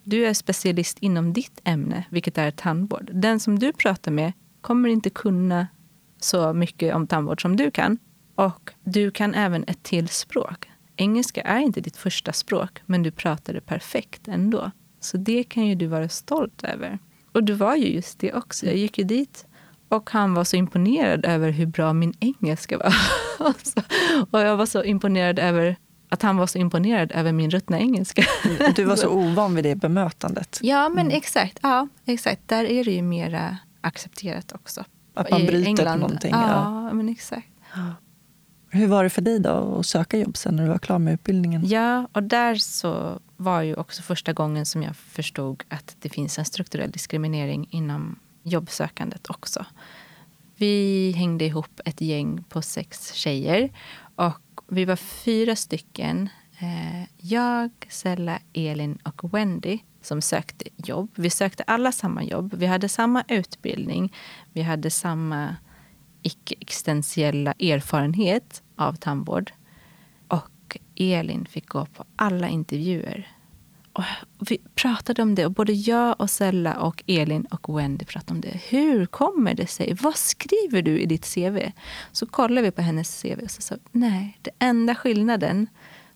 [0.04, 3.10] du är specialist inom ditt ämne, vilket är tandvård.
[3.12, 5.66] Den som du pratar med kommer inte kunna
[6.20, 7.98] så mycket om tandvård som du kan.
[8.34, 10.68] Och du kan även ett till språk.
[10.96, 14.70] Engelska är inte ditt första språk, men du pratar det perfekt ändå.
[15.00, 16.98] Så det kan ju du vara stolt över.
[17.32, 18.66] Och du var ju just det också.
[18.66, 19.46] Jag gick ju dit
[19.88, 22.94] och han var så imponerad över hur bra min engelska var.
[24.30, 25.76] och jag var så imponerad över
[26.08, 28.24] att han var så imponerad över min ruttna engelska.
[28.68, 30.58] Och Du var så ovan vid det bemötandet.
[30.62, 31.58] Ja, men exakt.
[31.62, 32.48] Ja, exakt.
[32.48, 34.84] Där är det ju mera accepterat också.
[35.14, 35.98] Att man I bryter England.
[36.00, 36.30] någonting.
[36.30, 36.48] Ja,
[36.88, 36.92] Ja.
[36.94, 37.46] men exakt.
[38.70, 41.14] Hur var det för dig då att söka jobb sen när du var klar med
[41.14, 41.62] utbildningen?
[41.66, 46.38] Ja, och där så var ju också första gången som jag förstod att det finns
[46.38, 49.66] en strukturell diskriminering inom jobbsökandet också.
[50.56, 53.70] Vi hängde ihop ett gäng på sex tjejer
[54.16, 56.28] och vi var fyra stycken.
[56.58, 61.10] Eh, jag, Sella, Elin och Wendy som sökte jobb.
[61.14, 62.54] Vi sökte alla samma jobb.
[62.54, 64.14] Vi hade samma utbildning.
[64.52, 65.56] Vi hade samma
[66.22, 69.52] icke-existentiella erfarenhet av tandvård.
[71.02, 73.28] Elin fick gå på alla intervjuer.
[73.92, 74.04] Och
[74.50, 78.40] vi pratade om det, och både jag och Sella och Elin och Wendy pratade om
[78.40, 78.60] det.
[78.68, 79.94] Hur kommer det sig?
[79.94, 81.58] Vad skriver du i ditt CV?
[82.12, 85.66] Så kollade vi på hennes CV och så sa nej, det enda skillnaden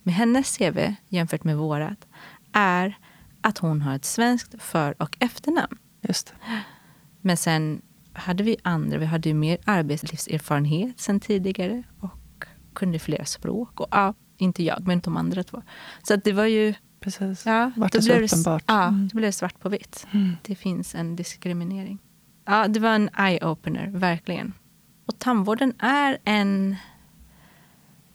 [0.02, 2.06] med hennes CV jämfört med vårat
[2.52, 2.98] är
[3.40, 5.78] att hon har ett svenskt för och efternamn.
[6.00, 6.62] Just det.
[7.20, 12.44] Men sen hade vi andra, vi hade ju mer arbetslivserfarenhet sen tidigare och
[12.74, 13.80] kunde flera språk.
[13.80, 15.62] Och, ja, inte jag, men de andra två.
[16.02, 16.74] Så att det var ju...
[17.00, 17.46] Precis.
[17.46, 18.64] Ja, Vart då det så blev uppenbart.
[18.66, 19.08] Ja, Mm.
[19.08, 20.06] det blev svart på vitt.
[20.12, 20.36] Mm.
[20.42, 21.98] Det finns en diskriminering.
[22.44, 24.52] Ja, det var en eye-opener, verkligen.
[25.06, 26.76] Och tandvården är en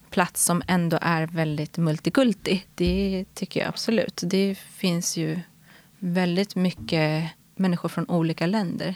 [0.10, 2.64] plats som ändå är väldigt multikulti.
[2.76, 4.22] Det tycker jag absolut.
[4.26, 5.40] Det finns ju
[6.00, 8.96] väldigt mycket människor från olika länder.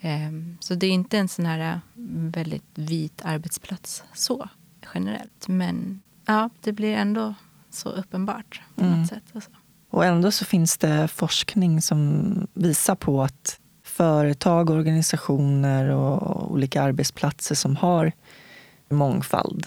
[0.00, 1.80] Ehm, Så det är inte en sån här
[2.32, 4.48] väldigt vit arbetsplats så
[4.94, 5.48] generellt.
[5.48, 7.34] Men ja, det blir ändå
[7.70, 9.00] så uppenbart på Mm.
[9.00, 9.22] något sätt.
[9.32, 9.50] Alltså.
[9.90, 17.54] Och ändå så finns det forskning som visar på att företag, organisationer och olika arbetsplatser
[17.54, 18.12] som har
[18.90, 19.66] mångfald,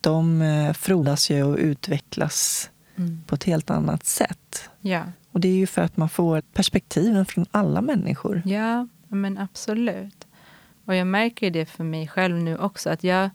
[0.00, 3.20] de eh, frodas ju och utvecklas Mm.
[3.26, 4.70] på ett helt annat sätt.
[4.80, 5.02] Ja.
[5.32, 8.42] Och det är ju för att man får perspektiven från alla människor.
[8.46, 10.26] Ja, men absolut.
[10.84, 12.90] Och jag märker det för mig själv nu också.
[12.90, 13.30] Att jag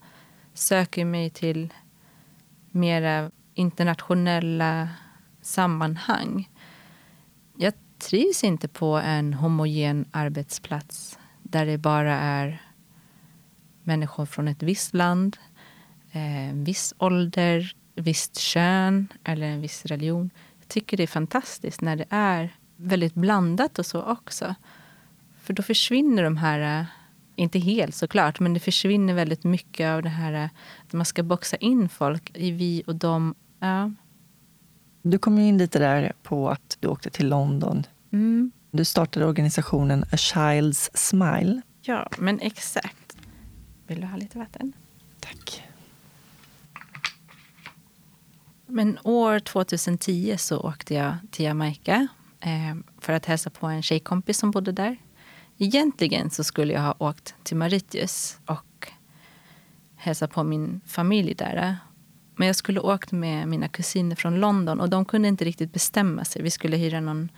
[0.53, 1.73] söker mig till
[2.77, 4.89] mera internationella
[5.41, 6.49] sammanhang.
[7.55, 12.61] Jag trivs inte på en homogen arbetsplats där det bara är
[13.83, 15.37] människor från ett visst land,
[16.11, 20.29] eh, en viss ålder, visst kön eller en viss religion.
[20.59, 24.55] Jag tycker det är fantastiskt när det är väldigt blandat och så också.
[25.41, 26.85] För då försvinner de här, eh,
[27.37, 30.49] inte helt såklart, men det försvinner väldigt mycket av det här eh,
[30.87, 33.35] att man ska boxa in folk i vi och dem.
[33.59, 33.91] Ja.
[35.01, 37.83] Du kom in lite där på att du åkte till London.
[38.11, 38.51] Mm.
[38.71, 41.61] Du startade organisationen A Child's Smile.
[41.81, 43.17] ja, men exakt.
[43.87, 44.73] Vill du ha lite vatten?
[45.19, 45.63] Tack.
[48.65, 52.07] Men år 2010 så åkte jag till Jamaica
[52.39, 54.97] eh, för att hälsa på en tjejkompis som bodde där.
[55.57, 58.91] Egentligen så skulle jag ha åkt till Mauritius och
[59.95, 61.77] hälsa på min familj där.
[62.35, 66.25] Men jag skulle åkt med mina kusiner från London och de kunde inte riktigt bestämma
[66.25, 66.41] sig.
[66.41, 67.31] Vi skulle hyra någon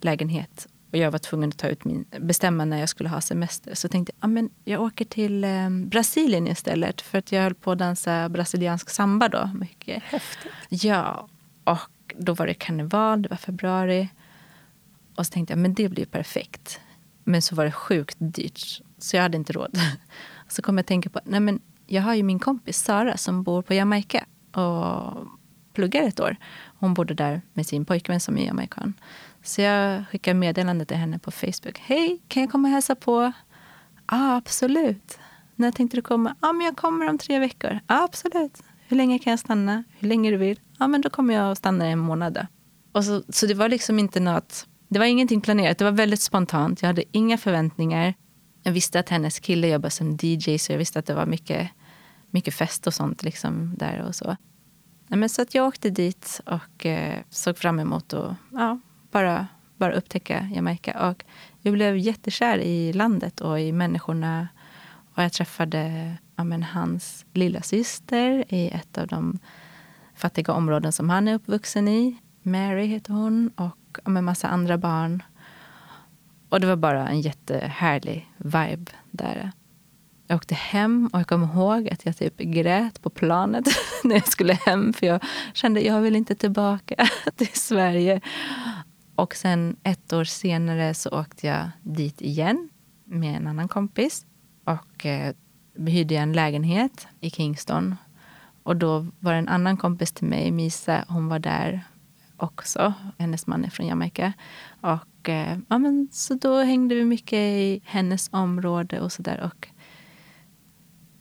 [0.00, 3.74] lägenhet och jag var tvungen att ta ut min, bestämma när jag skulle ha semester.
[3.74, 7.54] Så tänkte jag, ah, men jag åker till eh, Brasilien istället för att jag höll
[7.54, 10.02] på att dansa brasiliansk samba då mycket.
[10.02, 10.52] Häftigt.
[10.68, 11.28] Ja,
[11.64, 14.08] och då var det karneval, det var februari.
[15.16, 16.80] Och så tänkte jag, men det blir perfekt.
[17.28, 19.78] Men så var det sjukt dyrt, så jag hade inte råd.
[20.48, 23.42] Så kom jag att tänka på, nej men jag har ju min kompis Sara som
[23.42, 25.26] bor på Jamaica och
[25.72, 26.36] pluggar ett år.
[26.78, 28.94] Hon bodde där med sin pojkvän som är jamaican.
[29.42, 31.78] Så jag skickade meddelande till henne på Facebook.
[31.78, 33.32] Hej, kan jag komma och hälsa på?
[34.10, 35.18] Ja, absolut.
[35.54, 36.34] När tänkte du komma?
[36.40, 37.80] Ja, men jag kommer om tre veckor.
[37.86, 38.62] Ja, absolut.
[38.86, 39.84] Hur länge kan jag stanna?
[39.98, 40.60] Hur länge du vill?
[40.78, 42.32] Ja, men då kommer jag att stanna en månad.
[42.32, 42.46] Då.
[42.92, 44.66] Och så, så det var liksom inte något...
[44.88, 45.78] Det var ingenting planerat.
[45.78, 46.82] Det var väldigt spontant.
[46.82, 48.14] Jag hade inga förväntningar.
[48.62, 51.70] Jag visste att hennes kille jobbade som DJ så jag visste att det var mycket,
[52.30, 54.36] mycket fest och sånt liksom där och så.
[55.08, 58.78] Men så att jag åkte dit och eh, såg fram emot att ja,
[59.10, 59.46] bara,
[59.76, 61.08] bara upptäcka Jamaica.
[61.10, 61.24] Och
[61.60, 64.48] jag blev jättekär i landet och i människorna.
[65.14, 69.38] Och jag träffade ja, men, hans lilla syster i ett av de
[70.14, 72.16] fattiga områden som han är uppvuxen i.
[72.42, 75.22] Mary heter hon och och med massa andra barn.
[76.48, 79.52] Och det var bara en jättehärlig vibe där.
[80.26, 83.64] Jag åkte hem och jag kommer ihåg att jag typ grät på planet
[84.04, 84.92] när jag skulle hem.
[84.92, 85.24] För jag
[85.54, 88.20] kände att jag vill inte tillbaka till Sverige.
[89.14, 92.68] Och sen ett år senare så åkte jag dit igen
[93.04, 94.26] med en annan kompis.
[94.64, 95.34] Och eh,
[95.86, 97.96] hyrde en lägenhet i Kingston.
[98.62, 101.84] Och då var det en annan kompis till mig, Misa, hon var där
[102.38, 102.94] också.
[103.18, 104.32] Hennes man är från Jamaica.
[104.80, 109.40] Och eh, ja, men, så då hängde vi mycket i hennes område och sådär.
[109.40, 109.68] Och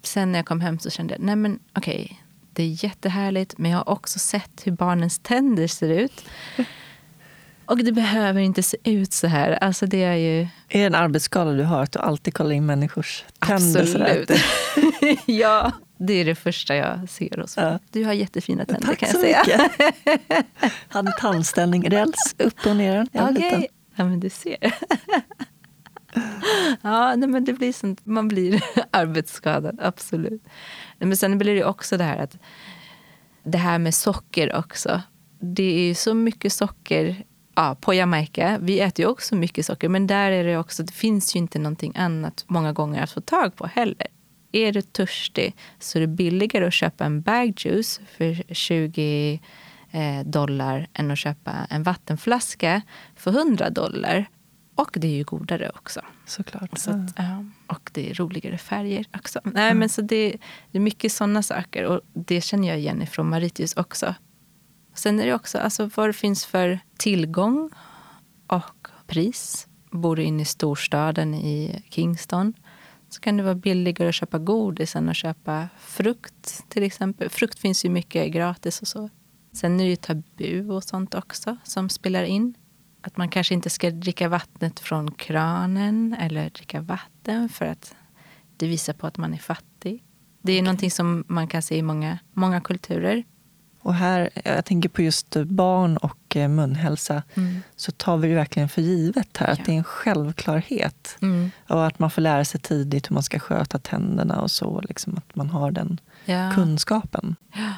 [0.04, 2.18] sen när jag kom hem så kände jag, nej men okej, okay,
[2.54, 3.58] det är jättehärligt.
[3.58, 6.26] Men jag har också sett hur barnens tänder ser ut.
[7.66, 9.52] Och det behöver inte se ut så här.
[9.52, 10.42] Alltså det är ju...
[10.42, 13.82] Är det en arbetsskala du har, att du alltid kollar in människors tänder?
[13.82, 14.32] Absolut.
[15.26, 17.44] ja, det är det första jag ser.
[17.48, 17.60] Så.
[17.60, 17.80] Ja.
[17.92, 19.70] Du har jättefina tänder Tack kan så jag säga.
[19.70, 20.46] mycket.
[20.88, 23.08] Hade tandställning, räls upp och ner.
[23.14, 23.34] Okej.
[23.34, 23.66] liten.
[23.96, 24.58] Ja, men du ser.
[26.82, 28.06] ja, nej, men det blir sånt.
[28.06, 30.44] Man blir arbetsskadad, absolut.
[31.00, 32.38] Men sen blir det också det här att
[33.44, 35.02] det här med socker också.
[35.40, 37.24] Det är ju så mycket socker
[37.56, 38.58] ja, på Jamaica.
[38.62, 41.60] Vi äter ju också mycket socker, men där är det också, det finns ju inte
[41.60, 44.08] någonting annat många gånger att få tag på heller.
[44.52, 49.42] Är du törstig så är det billigare att köpa en bag juice för 20
[49.92, 52.82] eh, dollar än att köpa en vattenflaska
[53.16, 54.26] för 100 dollar.
[54.76, 56.02] Och det är ju godare också.
[56.26, 56.78] Såklart.
[56.78, 59.40] Så att, ja, och det är roligare färger också.
[59.44, 60.38] Nej, men så det,
[60.72, 61.84] det är mycket sådana saker.
[61.84, 64.16] Och det känner jag igen från Mauritius också.
[64.94, 67.70] Sen är det också alltså, vad det finns för tillgång
[68.48, 69.68] och pris.
[69.92, 72.54] Bor du inne i storstaden i Kingston
[73.10, 77.30] så kan det vara billigare att köpa godis än att köpa frukt till exempel.
[77.30, 79.10] Frukt finns ju mycket gratis och så.
[79.54, 82.54] Sen är det ju tabu och sånt också som spelar in.
[83.02, 87.96] Att man kanske inte ska dricka vattnet från kranen eller dricka vatten för att
[88.58, 90.04] det visar på att man är fattig.
[90.41, 90.63] Det är okay.
[90.63, 93.24] någonting som man kan se i många, många kulturer.
[93.88, 97.62] Och här, jag tänker på just barn och eh, munhälsa, mm.
[97.76, 99.54] så tar vi det verkligen för givet här, ja.
[99.54, 101.17] att det är en självklarhet.
[101.21, 101.52] Mm.
[101.67, 105.17] Och att man får lära sig tidigt hur man ska sköta tänderna och så, liksom
[105.17, 106.52] att man har den ja.
[106.56, 107.36] kunskapen.
[107.54, 107.73] Ja.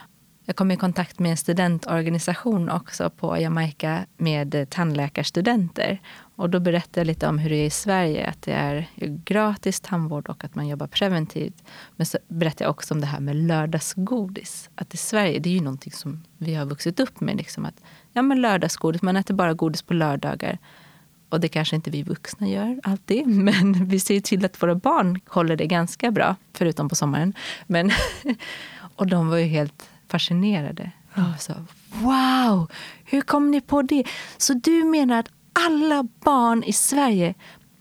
[0.50, 6.02] Jag kom i kontakt med en studentorganisation också på Jamaica med tandläkarstudenter.
[6.36, 8.88] Och då berättade jag lite om hur det är i Sverige, att det är
[9.26, 11.64] gratis tandvård och att man jobbar preventivt.
[11.96, 14.70] Men så berättade jag också om det här med lördagsgodis.
[14.76, 17.38] Att i Sverige, det är ju någonting som vi har vuxit upp med.
[17.38, 17.84] Liksom att,
[18.14, 20.58] ja men lördagsgodis, man äter bara godis på lördagar.
[21.30, 25.20] Och det kanske inte vi vuxna gör alltid, men vi ser till att våra barn
[25.28, 27.34] håller det ganska bra, förutom på sommaren.
[27.68, 27.92] Men,
[28.96, 30.92] och de var ju helt fascinerade.
[31.16, 31.54] De sa,
[31.94, 32.72] wow,
[33.06, 34.04] hur kom ni på det?
[34.38, 37.34] Så du menar att alla barn i Sverige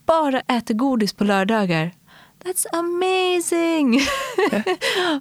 [0.05, 1.91] bara äter godis på lördagar?
[2.43, 3.93] That's amazing!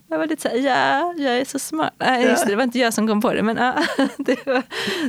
[0.09, 1.95] jag var lite så här, ja, jag är så smart.
[1.99, 3.75] Nej, just det, det var inte jag som kom på det, men ja,
[4.19, 4.63] det, var,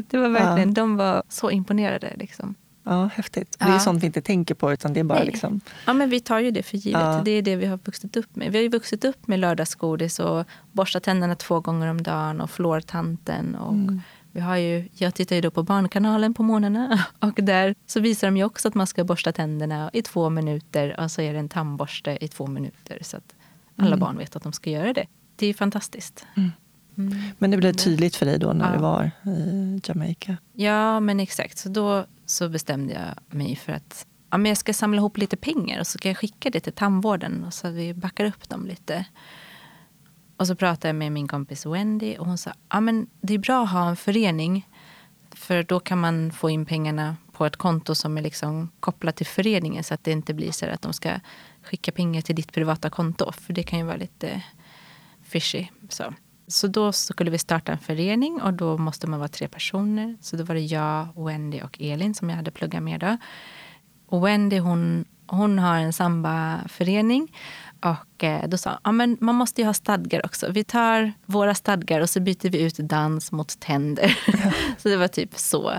[0.09, 0.73] det var verkligen, ja.
[0.73, 2.13] de var så imponerade.
[2.15, 2.55] Liksom.
[2.83, 3.57] Ja, häftigt.
[3.59, 3.65] Ja.
[3.65, 4.73] Det är sånt vi inte tänker på.
[4.73, 5.61] utan det är bara liksom...
[5.85, 7.01] Ja, men vi tar ju det för givet.
[7.01, 7.21] Ja.
[7.25, 8.51] Det är det vi har vuxit upp med.
[8.51, 12.49] Vi har ju vuxit upp med lördagsgodis och borsta tänderna två gånger om dagen och
[12.49, 13.55] fluortanten.
[13.55, 14.01] Och mm.
[14.31, 18.27] vi har ju, jag tittar ju då på Barnkanalen på morgnarna och där så visar
[18.27, 21.39] de ju också att man ska borsta tänderna i två minuter och så är det
[21.39, 22.97] en tandborste i två minuter.
[23.01, 23.35] Så att
[23.75, 23.99] alla mm.
[23.99, 25.05] barn vet att de ska göra det.
[25.35, 26.25] Det är fantastiskt.
[26.37, 26.51] Mm.
[26.97, 27.17] Mm.
[27.37, 28.75] Men det blev tydligt för dig då när ja.
[28.75, 30.37] du var i Jamaica?
[30.53, 31.57] Ja, men exakt.
[31.57, 35.37] Så då så bestämde jag mig för att ja, men jag ska samla ihop lite
[35.37, 38.49] pengar och så ska jag skicka det till tandvården och så att vi backar upp
[38.49, 39.05] dem lite.
[40.37, 43.37] Och så pratade jag med min kompis Wendy och hon sa ja, men det är
[43.37, 44.67] bra att ha en förening
[45.31, 49.25] för då kan man få in pengarna på ett konto som är liksom kopplat till
[49.25, 51.19] föreningen så att det inte blir så att de ska
[51.63, 54.43] skicka pengar till ditt privata konto för det kan ju vara lite
[55.23, 55.67] fishy.
[55.89, 56.13] Så.
[56.49, 60.17] Så då skulle vi starta en förening och då måste man vara tre personer.
[60.21, 63.17] Så då var det jag, Wendy och Elin som jag hade pluggat med då.
[64.07, 67.35] Och Wendy hon, hon har en sambaförening.
[67.81, 70.51] Och eh, då sa ja, men man måste ju ha stadgar också.
[70.51, 74.19] Vi tar våra stadgar och så byter vi ut dans mot tänder.
[74.27, 74.51] Ja.
[74.77, 75.73] så det var typ så.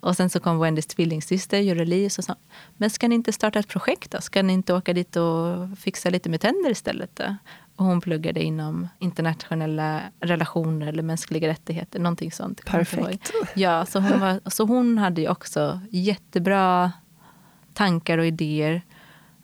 [0.00, 2.36] Och sen så kom Wendys tvillingsyster Jureli och sa
[2.76, 4.20] men ska ni inte starta ett projekt då?
[4.20, 7.16] Ska ni inte åka dit och fixa lite med tänder istället?
[7.16, 7.36] Då?
[7.80, 11.98] Och hon pluggade inom internationella relationer eller mänskliga rättigheter.
[12.00, 12.64] Någonting sånt.
[12.64, 13.32] Perfekt.
[13.54, 16.92] Ja, så hon, var, så hon hade ju också jättebra
[17.74, 18.82] tankar och idéer.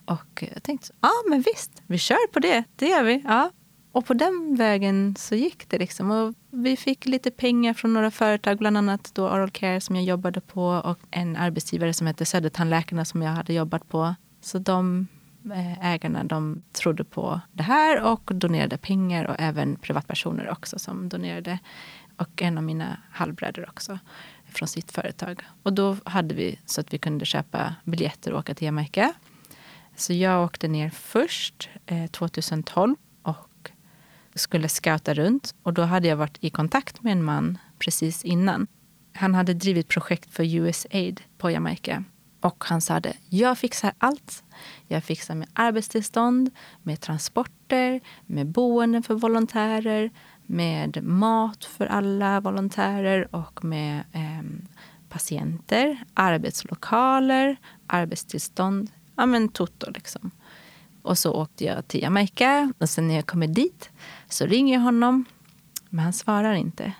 [0.05, 2.65] Och jag tänkte, ja men visst, vi kör på det.
[2.77, 3.23] Det gör vi.
[3.27, 3.51] Ja.
[3.93, 5.79] Och på den vägen så gick det.
[5.79, 6.11] Liksom.
[6.11, 10.05] Och vi fick lite pengar från några företag, bland annat då Oral Care som jag
[10.05, 14.15] jobbade på och en arbetsgivare som hette Södertandläkarna som jag hade jobbat på.
[14.41, 15.07] Så de
[15.53, 21.09] Eh, ägarna de trodde på det här och donerade pengar och även privatpersoner också som
[21.09, 21.59] donerade.
[22.17, 23.99] Och en av mina halvbröder också
[24.45, 25.43] från sitt företag.
[25.63, 29.13] Och då hade vi så att vi kunde köpa biljetter och åka till Jamaica.
[29.97, 33.71] Så jag åkte ner först eh, 2012 och
[34.35, 35.55] skulle scouta runt.
[35.63, 38.67] Och då hade jag varit i kontakt med en man precis innan.
[39.13, 42.05] Han hade drivit projekt för USAID på Jamaica.
[42.41, 44.45] Och han sa det, jag fixar allt.
[44.89, 46.51] Jag fixar med arbetstillstånd,
[46.83, 50.11] med transporter, med boenden för volontärer,
[50.47, 54.43] med mat för alla volontärer och med eh,
[55.09, 58.91] patienter, arbetslokaler, arbetstillstånd.
[59.17, 60.31] Ja, men toto liksom.
[61.03, 63.91] Och så åkte jag till Jamaica och sen när jag kommer dit
[64.29, 65.25] så ringer jag honom,
[65.89, 66.93] men han svarar inte.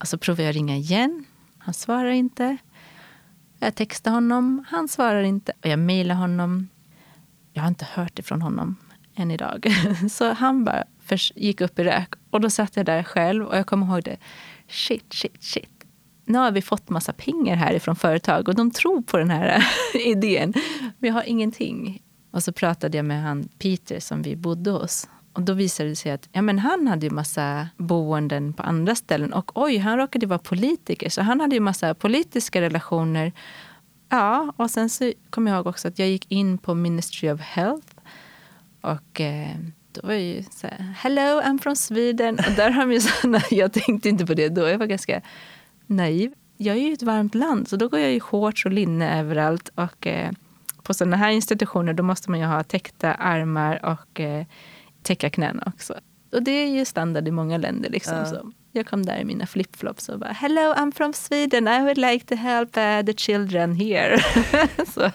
[0.00, 1.24] Och så provar jag ringa igen.
[1.58, 2.56] Han svarar inte.
[3.58, 5.52] Jag textar honom, han svarar inte.
[5.62, 6.68] Och jag mejlar honom.
[7.52, 8.76] Jag har inte hört ifrån honom
[9.14, 9.66] än idag.
[10.10, 10.84] Så han bara
[11.34, 12.14] gick upp i rök.
[12.30, 14.16] Och då satt jag där själv och jag kommer ihåg det.
[14.68, 15.84] Shit, shit, shit.
[16.24, 19.64] Nu har vi fått massa pengar härifrån företag och de tror på den här
[20.06, 20.52] idén.
[20.98, 22.02] Men jag har ingenting.
[22.30, 25.08] Och så pratade jag med han Peter som vi bodde hos.
[25.38, 28.94] Och då visade det sig att ja, men han hade ju massa boenden på andra
[28.94, 29.32] ställen.
[29.32, 33.32] Och oj, han råkade vara politiker, så han hade ju massa politiska relationer.
[34.08, 37.40] Ja, och sen så kom jag ihåg också att jag gick in på Ministry of
[37.40, 37.86] Health.
[38.80, 39.56] Och eh,
[39.92, 42.34] då var jag ju så här, hello, I'm from Sweden.
[42.34, 45.20] Och där har de ju såna, jag tänkte inte på det då, jag var ganska
[45.86, 46.32] naiv.
[46.56, 49.70] Jag är ju ett varmt land, så då går jag i shorts och linne överallt.
[49.74, 50.30] Och eh,
[50.82, 54.46] på sådana här institutioner då måste man ju ha täckta armar och eh,
[55.08, 55.94] täcka knäna också.
[56.32, 57.90] Och det är ju standard i många länder.
[57.90, 58.24] Liksom, uh.
[58.24, 58.52] så.
[58.72, 61.68] Jag kom där i mina flipflops och bara “Hello, I'm from Sweden.
[61.68, 64.18] I would like to help uh, the children here”.
[64.86, 65.10] så.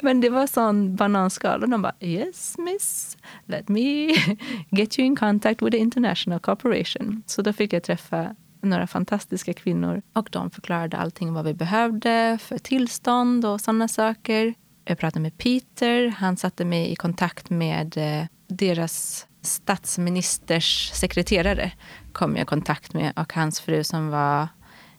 [0.00, 3.16] Men det var sån bananskal och de bara yes miss,
[3.46, 4.08] let me
[4.70, 7.22] get you in contact with the international corporation.
[7.26, 12.38] Så då fick jag träffa några fantastiska kvinnor och de förklarade allting vad vi behövde
[12.40, 14.54] för tillstånd och sådana saker.
[14.84, 16.08] Jag pratade med Peter.
[16.08, 21.72] Han satte mig i kontakt med eh, deras statsministers sekreterare.
[22.12, 24.48] kom jag i kontakt med och hans fru som var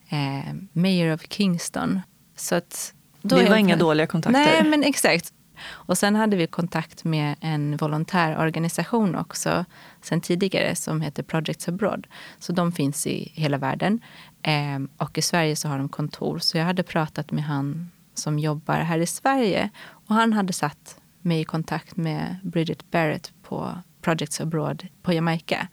[0.10, 2.02] eh, mayor of Kingston.
[2.36, 4.42] Så att det var jag, inga dåliga kontakter.
[4.42, 5.34] Nej, men exakt.
[5.68, 9.66] Och sen hade vi kontakt med en volontärorganisation också
[10.02, 12.08] sen tidigare som heter Projects Abroad.
[12.40, 14.00] Så de finns i hela världen.
[14.42, 16.40] Eh, och i Sverige så har de kontor.
[16.40, 19.70] Så jag hade pratat med han som jobbar här i Sverige.
[19.88, 25.68] Och han hade satt mig i kontakt med Bridget Barrett på Projects Abroad på Jamaica.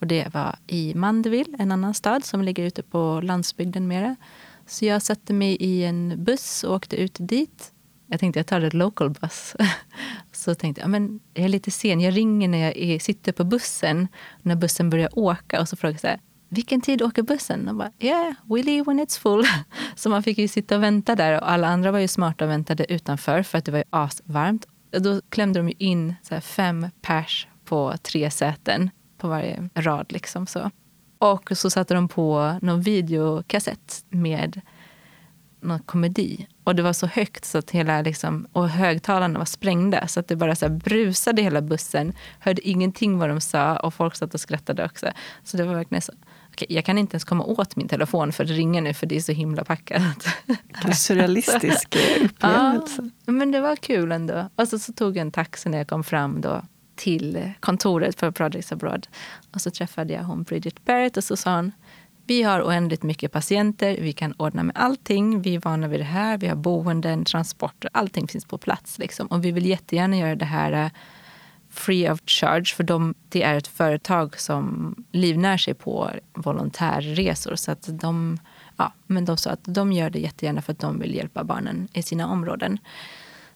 [0.00, 4.16] Och det var i Mandeville, en annan stad som ligger ute på landsbygden mera.
[4.66, 7.72] Så jag satte mig i en buss och åkte ut dit.
[8.06, 9.56] Jag tänkte jag tar ett local bus.
[10.32, 12.00] Så tänkte jag, men jag är lite sen.
[12.00, 14.08] Jag ringer när jag är, sitter på bussen,
[14.42, 15.60] när bussen börjar åka.
[15.60, 17.68] Och så frågar jag så här, vilken tid åker bussen?
[17.68, 19.44] Och bara, yeah, we leave when it's full.
[19.96, 21.40] Så man fick ju sitta och vänta där.
[21.40, 24.66] Och alla andra var ju smarta och väntade utanför för att det var ju asvarmt.
[24.90, 30.12] Då klämde de in så fem pers på tre säten på varje rad.
[30.12, 30.70] Liksom så.
[31.18, 34.60] Och så satte de på någon videokassett med
[35.60, 36.46] någon komedi.
[36.64, 40.28] Och det var så högt så att hela liksom, och högtalarna var sprängda så att
[40.28, 42.12] det bara så brusade hela bussen.
[42.38, 45.06] Hörde ingenting vad de sa och folk satt och skrattade också.
[45.44, 46.12] Så det var verkligen så.
[46.50, 49.16] Okay, jag kan inte ens komma åt min telefon för att ringa nu för det
[49.16, 50.26] är så himla packat.
[50.46, 53.10] Vilken surrealistisk upplevelse.
[53.26, 54.48] Ja, men det var kul ändå.
[54.56, 56.62] Och så, så tog jag en taxi när jag kom fram då
[56.96, 59.06] till kontoret för Projects Abroad.
[59.54, 61.72] Och så träffade jag hon Bridget Barrett och så sa hon
[62.30, 65.42] vi har oändligt mycket patienter, vi kan ordna med allting.
[65.42, 68.98] Vi är vana vid det här, vi har boenden, transporter, allting finns på plats.
[68.98, 69.26] Liksom.
[69.26, 70.90] Och vi vill jättegärna göra det här uh,
[71.80, 77.56] free of charge, för de, det är ett företag som livnär sig på volontärresor.
[77.56, 78.38] Så att de,
[78.76, 81.88] ja, men de sa att de gör det jättegärna för att de vill hjälpa barnen
[81.92, 82.78] i sina områden.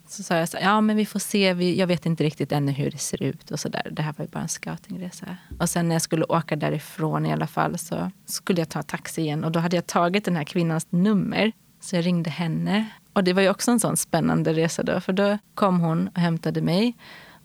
[0.09, 2.73] Så sa jag så ja men vi får se, vi, jag vet inte riktigt ännu
[2.73, 3.89] hur det ser ut och så där.
[3.91, 5.37] Det här var ju bara en scoutingresa.
[5.59, 9.21] Och sen när jag skulle åka därifrån i alla fall så skulle jag ta taxi
[9.21, 11.53] igen och då hade jag tagit den här kvinnans nummer.
[11.81, 12.89] Så jag ringde henne.
[13.13, 16.21] Och det var ju också en sån spännande resa då, för då kom hon och
[16.21, 16.95] hämtade mig.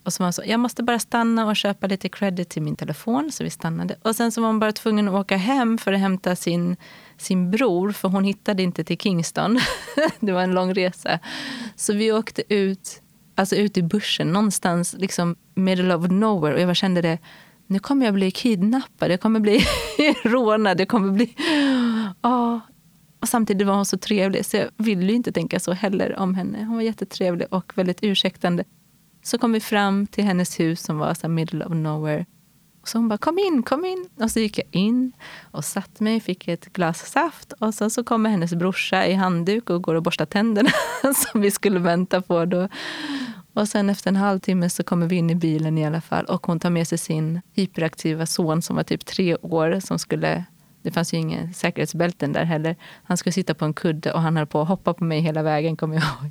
[0.04, 3.32] Och så var så, jag måste bara stanna och köpa lite credit till min telefon.
[3.32, 3.96] Så vi stannade.
[4.02, 6.76] Och sen så var hon bara tvungen att åka hem för att hämta sin
[7.20, 9.60] sin bror, för hon hittade inte till Kingston.
[10.20, 11.18] det var en lång resa.
[11.76, 13.02] Så vi åkte ut,
[13.34, 16.54] alltså ut i bushen någonstans, liksom middle of nowhere.
[16.54, 17.18] Och jag kände det,
[17.66, 19.64] nu kommer jag bli kidnappad, jag kommer bli
[20.24, 21.36] rånad, jag kommer bli...
[22.22, 22.58] Oh.
[23.20, 26.34] Och samtidigt var hon så trevlig, så jag ville ju inte tänka så heller om
[26.34, 26.64] henne.
[26.64, 28.64] Hon var jättetrevlig och väldigt ursäktande.
[29.30, 32.26] Så kom vi fram till hennes hus som var så middle of nowhere.
[32.82, 34.08] Och så hon bara, kom in, kom in.
[34.16, 35.12] Och så gick jag in
[35.50, 37.52] och satt mig, fick ett glas saft.
[37.52, 40.70] Och så, så kommer hennes brorsa i handduk och går och borstar tänderna
[41.14, 42.68] som vi skulle vänta på då.
[43.52, 46.24] Och sen efter en halvtimme så kommer vi in i bilen i alla fall.
[46.24, 50.44] Och hon tar med sig sin hyperaktiva son som var typ tre år som skulle
[50.82, 52.76] det fanns ju inga säkerhetsbälten där heller.
[53.04, 55.42] Han skulle sitta på en kudde och han höll på att hoppa på mig hela
[55.42, 56.30] vägen, kommer jag ihåg.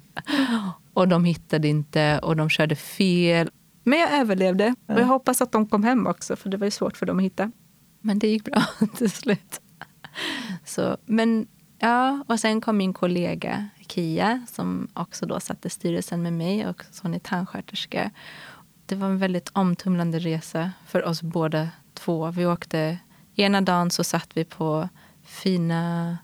[0.99, 3.49] Och de hittade inte och de körde fel.
[3.83, 6.71] Men jag överlevde och jag hoppas att de kom hem också för det var ju
[6.71, 7.51] svårt för dem att hitta.
[8.01, 8.63] Men det gick bra
[8.97, 9.61] till slut.
[10.65, 11.47] Så, men
[11.79, 16.67] ja, och sen kom min kollega Kia som också då satt i styrelsen med mig
[16.67, 18.11] och hon är tandsköterska.
[18.85, 22.31] Det var en väldigt omtumlande resa för oss båda två.
[22.31, 22.97] Vi åkte,
[23.35, 24.89] ena dagen så satt vi på
[25.23, 26.17] fina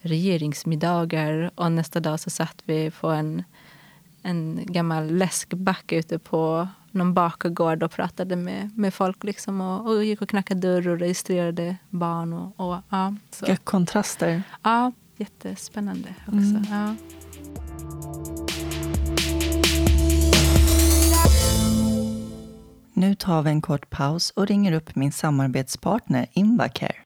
[0.00, 3.44] regeringsmiddagar och nästa dag så satt vi på en,
[4.26, 9.24] en gammal läskback ute på någon bakgård och pratade med, med folk.
[9.24, 12.32] Liksom och, och gick och knackade dörr och registrerade barn.
[12.32, 13.46] Och, och, ja, så.
[13.46, 14.42] Vilka kontraster.
[14.62, 16.36] Ja, jättespännande också.
[16.36, 16.64] Mm.
[16.70, 16.94] Ja.
[22.92, 26.96] Nu tar vi en kort paus och ringer upp min samarbetspartner Invacare.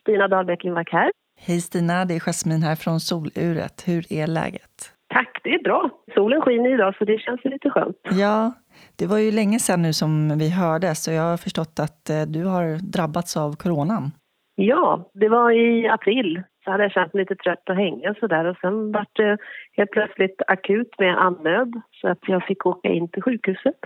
[0.00, 1.10] Stina Dahlbeck Invacare.
[1.46, 3.76] Hej Stina, det är Jasmin här från Soluret.
[3.88, 4.76] Hur är läget?
[5.14, 5.90] Tack, det är bra.
[6.14, 7.96] Solen skiner idag så det känns lite skönt.
[8.10, 8.52] Ja,
[8.98, 12.22] det var ju länge sedan nu som vi hördes och jag har förstått att eh,
[12.22, 14.10] du har drabbats av coronan.
[14.54, 16.42] Ja, det var i april.
[16.64, 19.38] Så hade jag känt mig lite trött och hänga sådär och sen var det
[19.76, 23.78] helt plötsligt akut med andnöd så att jag fick åka in till sjukhuset.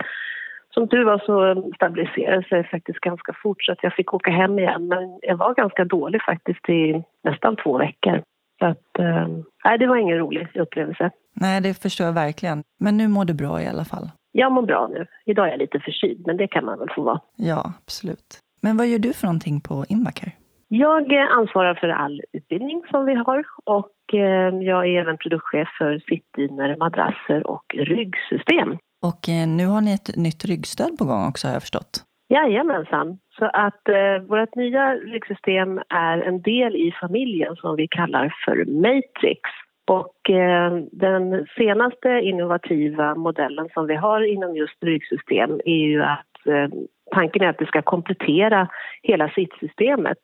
[0.73, 4.59] Som tur var så stabiliserade sig faktiskt ganska fort så att jag fick åka hem
[4.59, 8.21] igen men jag var ganska dålig faktiskt i nästan två veckor.
[8.59, 11.11] Så att, eh, det var ingen rolig upplevelse.
[11.33, 12.63] Nej, det förstår jag verkligen.
[12.79, 14.09] Men nu mår du bra i alla fall?
[14.31, 15.05] Jag mår bra nu.
[15.25, 17.19] Idag är jag lite förkyld, men det kan man väl få vara.
[17.35, 18.39] Ja, absolut.
[18.61, 20.31] Men vad gör du för någonting på Invacare?
[20.67, 25.99] Jag ansvarar för all utbildning som vi har och eh, jag är även produktchef för
[25.99, 28.77] sittdyner, madrasser och ryggsystem.
[29.01, 32.03] Och eh, nu har ni ett nytt ryggstöd på gång också har jag förstått.
[32.29, 33.17] Jajamensan.
[33.39, 38.65] Så att eh, vårt nya ryggsystem är en del i familjen som vi kallar för
[38.65, 39.41] Matrix.
[39.87, 46.47] Och eh, den senaste innovativa modellen som vi har inom just ryggsystem är ju att
[46.47, 46.67] eh,
[47.11, 48.67] tanken är att det ska komplettera
[49.03, 50.17] hela sittsystemet.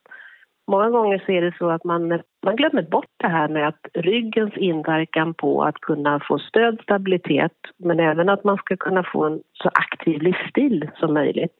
[0.70, 3.82] Många gånger så är det så att man, man glömmer bort det här med att
[3.94, 9.24] ryggens inverkan på att kunna få stöd, stabilitet men även att man ska kunna få
[9.24, 11.56] en så aktiv livsstil som möjligt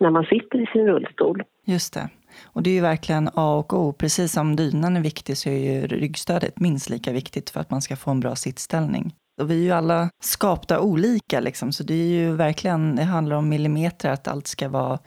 [0.00, 1.42] när man sitter i sin rullstol.
[1.66, 2.08] Just det.
[2.52, 3.92] Och det är ju verkligen A och O.
[3.92, 7.82] Precis som dynan är viktig så är ju ryggstödet minst lika viktigt för att man
[7.82, 9.12] ska få en bra sittställning.
[9.40, 13.36] Och vi är ju alla skapta olika, liksom, så det är ju verkligen, det handlar
[13.36, 14.98] om millimeter att allt ska vara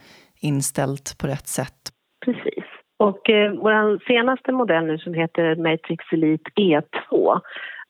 [0.42, 1.80] inställt på rätt sätt.
[2.26, 2.59] Precis.
[3.00, 7.40] Och eh, vår senaste modell nu som heter Matrix Elite E2,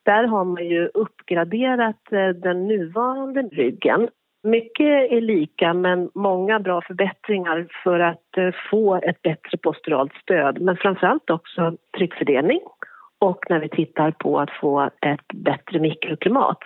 [0.05, 4.09] där har man ju uppgraderat eh, den nuvarande ryggen
[4.43, 10.61] mycket är lika, men många bra förbättringar för att eh, få ett bättre posturalt stöd.
[10.61, 12.59] Men framförallt också tryckfördelning
[13.19, 16.59] och när vi tittar på att få ett bättre mikroklimat.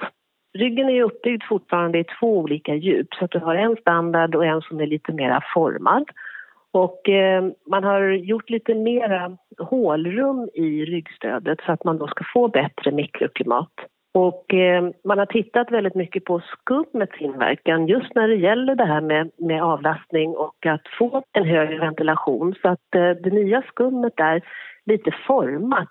[0.57, 4.45] Ryggen är uppbyggd fortfarande i två olika djup, så att du har en standard och
[4.45, 6.03] en som är lite mer formad.
[6.74, 12.24] Och eh, man har gjort lite mera hålrum i ryggstödet så att man då ska
[12.34, 13.71] få bättre mikroklimat.
[14.13, 18.86] Och eh, man har tittat väldigt mycket på skummets inverkan just när det gäller det
[18.86, 22.55] här med, med avlastning och att få en högre ventilation.
[22.61, 24.41] Så att eh, det nya skummet är
[24.86, 25.89] lite format.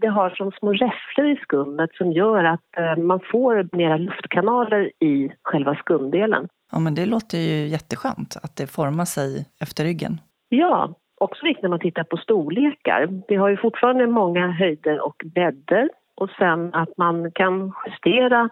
[0.00, 4.90] Det har som små räfflor i skummet som gör att eh, man får mera luftkanaler
[5.00, 6.48] i själva skumdelen.
[6.72, 10.20] Ja, men det låter ju jätteskönt att det formar sig efter ryggen.
[10.48, 13.22] Ja, också viktigt när man tittar på storlekar.
[13.28, 18.48] Vi har ju fortfarande många höjder och bäddar och sen att man kan justera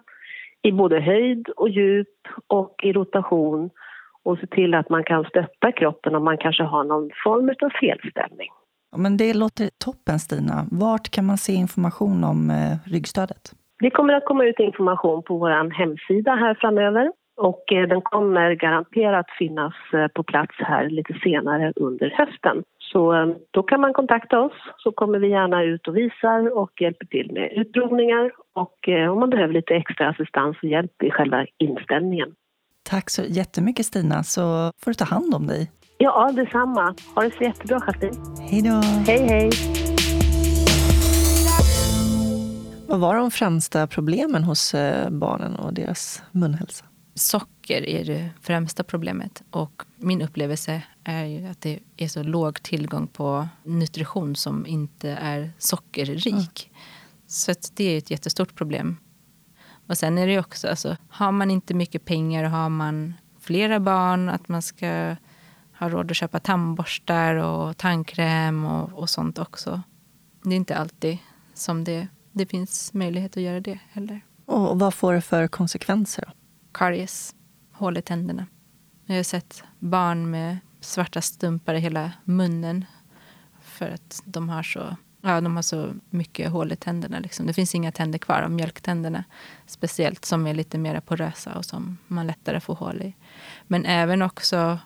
[0.62, 2.08] i både höjd och djup
[2.46, 3.70] och i rotation
[4.22, 7.70] och se till att man kan stötta kroppen om man kanske har någon form av
[7.80, 8.50] felställning.
[8.96, 10.66] Men det låter toppen Stina.
[10.70, 13.52] Vart kan man se information om eh, ryggstödet?
[13.78, 18.54] Det kommer att komma ut information på vår hemsida här framöver och eh, den kommer
[18.54, 22.64] garanterat finnas eh, på plats här lite senare under hösten.
[22.78, 26.80] Så eh, då kan man kontakta oss så kommer vi gärna ut och visar och
[26.80, 31.46] hjälper till med utprovningar och om man behöver lite extra assistans och hjälp i själva
[31.58, 32.34] inställningen.
[32.90, 34.40] Tack så jättemycket Stina, så
[34.82, 35.70] får du ta hand om dig.
[35.98, 36.94] Ja, detsamma.
[37.14, 38.12] Ha det så jättebra Kerstin.
[38.50, 38.80] Hej då.
[39.06, 39.50] Hej, hej.
[42.88, 44.74] Vad var de främsta problemen hos
[45.10, 46.84] barnen och deras munhälsa?
[47.14, 49.42] Socker är det främsta problemet.
[49.50, 55.10] Och min upplevelse är ju att det är så låg tillgång på nutrition som inte
[55.10, 56.70] är sockerrik.
[56.72, 56.80] Mm.
[57.26, 58.96] Så det är ett jättestort problem.
[59.86, 64.28] Och sen är det också, alltså, har man inte mycket pengar, har man flera barn,
[64.28, 65.16] att man ska
[65.78, 69.82] ha råd att köpa tandborstar och tandkräm och, och sånt också.
[70.42, 71.18] Det är inte alltid
[71.54, 74.20] som det, det finns möjlighet att göra det heller.
[74.46, 76.24] Och vad får det för konsekvenser?
[76.26, 76.32] Då?
[76.74, 77.34] Karies,
[77.72, 78.46] hål i tänderna.
[79.06, 82.84] Jag har sett barn med svarta stumpar i hela munnen
[83.62, 87.18] för att de har så, ja, de har så mycket hål i tänderna.
[87.18, 87.46] Liksom.
[87.46, 89.24] Det finns inga tänder kvar av mjölktänderna
[89.66, 93.14] speciellt som är lite mer porösa och som man lättare får hål i.
[93.66, 94.78] Men även också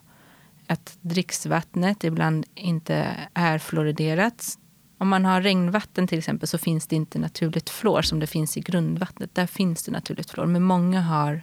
[0.67, 4.59] att dricksvattnet ibland inte är fluoriderat.
[4.99, 8.57] Om man har regnvatten till exempel så finns det inte naturligt fluor som det finns
[8.57, 9.35] i grundvattnet.
[9.35, 10.47] Där finns det naturligt fluor.
[10.47, 11.43] Men många har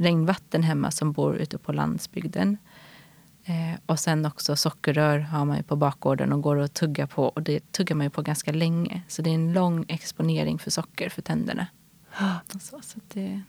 [0.00, 2.58] regnvatten hemma som bor ute på landsbygden.
[3.44, 7.24] Eh, och sen också sockerrör har man ju på bakgården och går att tugga på.
[7.24, 9.02] Och det tuggar man ju på ganska länge.
[9.08, 11.66] Så det är en lång exponering för socker för tänderna.
[12.60, 13.40] Så, så det...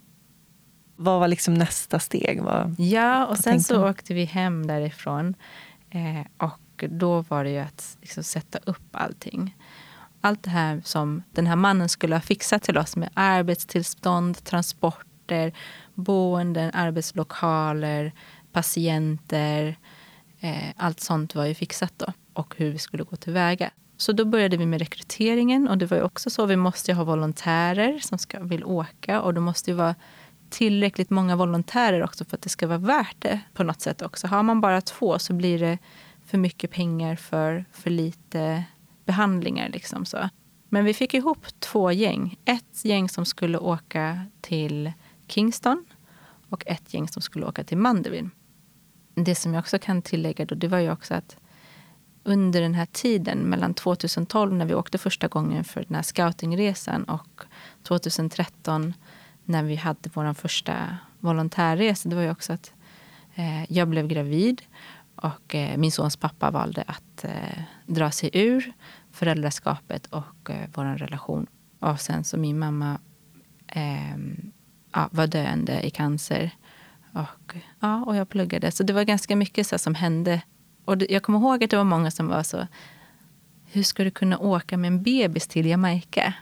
[0.95, 2.41] Vad var liksom nästa steg?
[2.41, 5.35] Vad, ja, och sen så åkte vi hem därifrån.
[5.89, 9.55] Eh, och då var det ju att liksom sätta upp allting.
[10.21, 14.43] Allt det här som den här mannen skulle ha fixat till oss med arbetstillstånd,
[15.31, 15.53] transporter,
[15.95, 18.11] boenden, arbetslokaler,
[18.51, 19.77] patienter.
[20.39, 23.71] Eh, allt sånt var ju fixat då och hur vi skulle gå tillväga.
[23.97, 26.45] Så då började vi med rekryteringen och det var ju också så.
[26.45, 29.95] Vi måste ju ha volontärer som ska, vill åka och det måste ju vara
[30.49, 34.27] tillräckligt många volontärer också för att det ska vara värt det på något sätt också.
[34.27, 35.77] Har man bara två så blir det
[36.25, 38.63] för mycket pengar för för lite
[39.05, 39.69] behandlingar.
[39.69, 40.29] Liksom så.
[40.73, 42.37] Men vi fick ihop två gäng.
[42.45, 44.91] Ett gäng som skulle åka till
[45.31, 45.85] Kingston
[46.49, 48.29] och ett gäng som skulle åka till Mandeville.
[49.15, 51.37] Det som jag också kan tillägga då, det var ju också att
[52.23, 57.03] under den här tiden, mellan 2012 när vi åkte första gången för den här scoutingresan
[57.03, 57.41] och
[57.83, 58.93] 2013
[59.45, 62.73] när vi hade vår första volontärresa, det var ju också att
[63.35, 64.61] eh, jag blev gravid
[65.15, 68.73] och eh, min sons pappa valde att eh, dra sig ur
[69.11, 71.47] föräldraskapet och eh, vår relation.
[71.79, 72.99] Och sen så min mamma
[73.67, 74.17] eh,
[74.91, 76.51] ja, var döende i cancer.
[77.13, 78.71] Och, ja, och jag pluggade.
[78.71, 80.41] Så det var ganska mycket så som hände.
[80.85, 82.67] Och det, jag kommer ihåg att det var många som var så...
[83.73, 86.33] Hur ska du kunna åka med en bebis till Jamaica?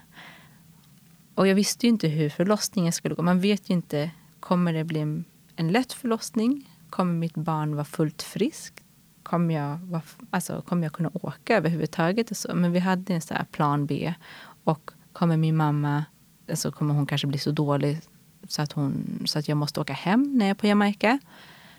[1.36, 3.22] Och jag visste ju inte hur förlossningen skulle gå.
[3.22, 4.12] Man vet ju inte.
[4.40, 5.26] Kommer det bli en,
[5.56, 6.70] en lätt förlossning?
[6.90, 8.84] Kommer mitt barn vara fullt friskt?
[9.24, 12.32] Kommer jag, alltså, kommer jag kunna åka överhuvudtaget?
[12.32, 12.56] Och så?
[12.56, 14.14] Men vi hade en så plan B.
[14.64, 16.06] Och kommer min mamma,
[16.50, 18.02] alltså kommer hon kanske bli så dålig
[18.50, 21.20] så att, hon, så att jag måste åka hem när jag är på Jamaica.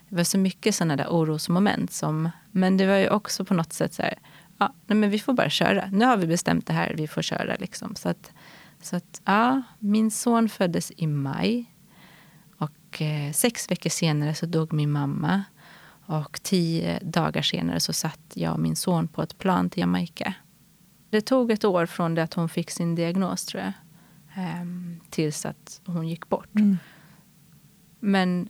[0.09, 1.93] Det var så mycket sådana där orosmoment.
[1.93, 4.19] Som, men det var ju också på något sätt så här,
[4.59, 5.89] ja, nej men vi får bara köra.
[5.93, 7.57] Nu har vi bestämt det här, vi får köra.
[7.59, 7.95] Liksom.
[7.95, 8.33] Så, att,
[8.83, 11.75] så att, ja, min son föddes i maj.
[12.59, 15.45] Och eh, sex veckor senare så dog min mamma.
[16.07, 20.35] Och tio dagar senare så satt jag och min son på ett plan till Jamaica.
[21.11, 23.73] Det tog ett år från det att hon fick sin diagnos, tror jag.
[24.37, 26.55] Um, tills att hon gick bort.
[26.55, 26.79] Mm.
[28.01, 28.49] Men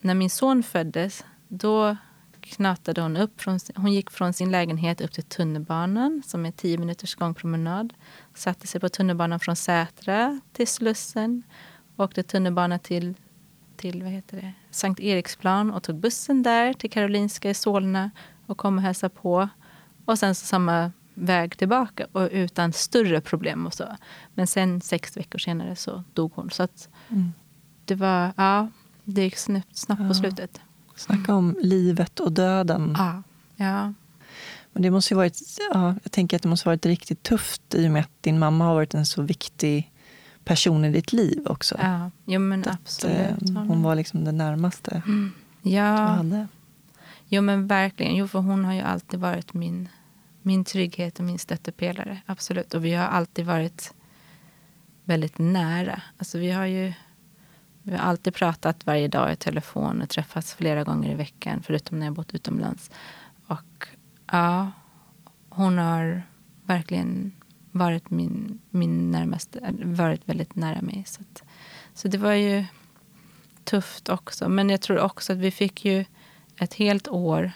[0.00, 1.96] när min son föddes, då
[2.40, 3.40] knatade hon upp.
[3.40, 7.94] Från, hon gick från sin lägenhet upp till tunnelbanan, som är tio minuters gångpromenad.
[8.34, 11.42] Satte sig på tunnelbanan från Sätra till Slussen.
[11.96, 13.14] Åkte tunnelbana till,
[13.76, 18.10] till vad heter det, Sankt Eriksplan och tog bussen där till Karolinska i Solna
[18.46, 19.48] och kom och hälsade på.
[20.04, 23.66] Och sen så samma väg tillbaka och utan större problem.
[23.66, 23.96] och så.
[24.34, 26.50] Men sen sex veckor senare så dog hon.
[26.50, 27.32] Så att mm.
[27.84, 28.68] det var, ja,
[29.04, 30.08] det gick snabbt, snabbt ja.
[30.08, 30.60] på slutet.
[30.96, 32.94] Snacka om livet och döden.
[32.98, 33.22] Ja.
[33.56, 33.92] ja.
[34.72, 37.90] Men det måste varit, ja, jag tänker att det måste varit riktigt tufft i och
[37.90, 39.92] med att din mamma har varit en så viktig
[40.44, 41.76] person i ditt liv också.
[41.78, 43.50] Ja, jo, men att, absolut.
[43.50, 45.32] Eh, hon var liksom det närmaste mm.
[45.62, 45.92] ja.
[45.92, 46.48] du hade.
[47.28, 48.16] Jo men verkligen.
[48.16, 49.88] Jo, för hon har ju alltid varit min
[50.42, 52.20] min trygghet och min stöttepelare.
[52.26, 52.74] Absolut.
[52.74, 53.94] Och vi har alltid varit
[55.04, 56.02] väldigt nära.
[56.18, 56.92] Alltså vi har ju
[57.82, 61.98] vi har alltid pratat varje dag i telefon och träffats flera gånger i veckan, förutom
[61.98, 62.90] när jag bott utomlands.
[63.46, 63.88] Och
[64.32, 64.70] ja,
[65.48, 66.22] hon har
[66.64, 67.32] verkligen
[67.70, 71.04] varit min, min närmaste, varit väldigt nära mig.
[71.06, 71.42] Så, att,
[71.94, 72.64] så det var ju
[73.64, 74.48] tufft också.
[74.48, 76.04] Men jag tror också att vi fick ju
[76.56, 77.52] ett helt år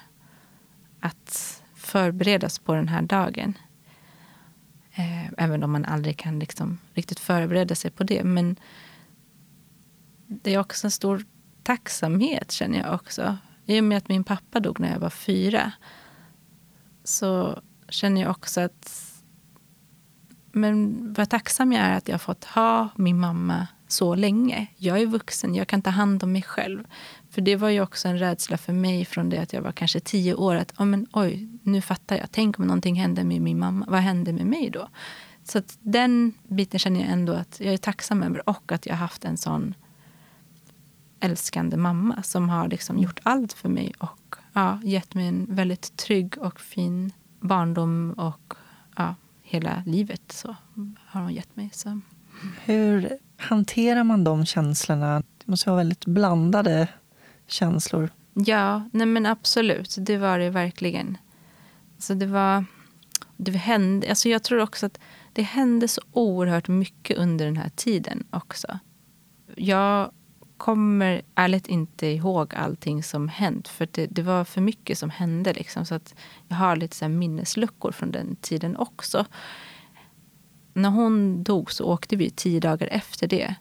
[1.00, 3.58] att förberedas på den här dagen.
[4.94, 8.24] Eh, även om man aldrig kan liksom riktigt förbereda sig på det.
[8.24, 8.56] Men
[10.26, 11.24] det är också en stor
[11.62, 13.36] tacksamhet, känner jag också.
[13.66, 15.72] I och med att min pappa dog när jag var fyra
[17.04, 19.12] så känner jag också att
[20.52, 24.66] men vad tacksam jag är att jag har fått ha min mamma så länge.
[24.76, 26.84] Jag är vuxen, jag kan ta hand om mig själv.
[27.36, 30.00] För det var ju också en rädsla för mig från det att jag var kanske
[30.00, 30.54] tio år.
[30.54, 32.26] Att oh, men, oj, nu fattar jag.
[32.30, 33.86] Tänk om någonting hände med min mamma.
[33.88, 34.88] Vad hände med mig då?
[35.44, 38.48] Så den biten känner jag ändå att jag är tacksam över.
[38.48, 39.74] Och att jag har haft en sån
[41.20, 45.96] älskande mamma som har liksom gjort allt för mig och ja, gett mig en väldigt
[45.96, 48.54] trygg och fin barndom och
[48.96, 50.56] ja, hela livet så
[51.06, 51.70] har hon gett mig.
[51.72, 52.00] Så.
[52.64, 55.22] Hur hanterar man de känslorna?
[55.38, 56.88] Det måste vara väldigt blandade
[57.46, 58.10] känslor.
[58.34, 59.96] Ja, nej men absolut.
[59.98, 61.18] Det var det verkligen.
[61.94, 62.64] Alltså det var...
[63.36, 65.00] Det hände, alltså jag tror också att
[65.32, 68.78] det hände så oerhört mycket under den här tiden också.
[69.56, 70.10] Jag
[70.56, 73.68] kommer ärligt inte ihåg allting som hänt.
[73.68, 75.52] För det, det var för mycket som hände.
[75.52, 76.14] Liksom, så att
[76.48, 79.24] jag har lite så minnesluckor från den tiden också.
[80.72, 83.54] När hon dog så åkte vi tio dagar efter det.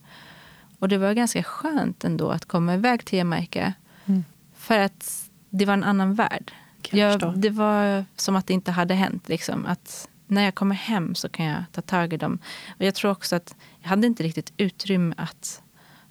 [0.86, 3.74] Och det var ganska skönt ändå att komma iväg till Jamaica.
[4.06, 4.24] Mm.
[4.56, 6.52] För att det var en annan värld.
[6.92, 9.30] Jag, det var som att det inte hade hänt.
[9.30, 9.66] Liksom.
[9.66, 12.40] Att när jag kommer hem så kan jag ta tag i dem.
[12.68, 15.62] Och jag tror också att jag hade inte riktigt utrymme att,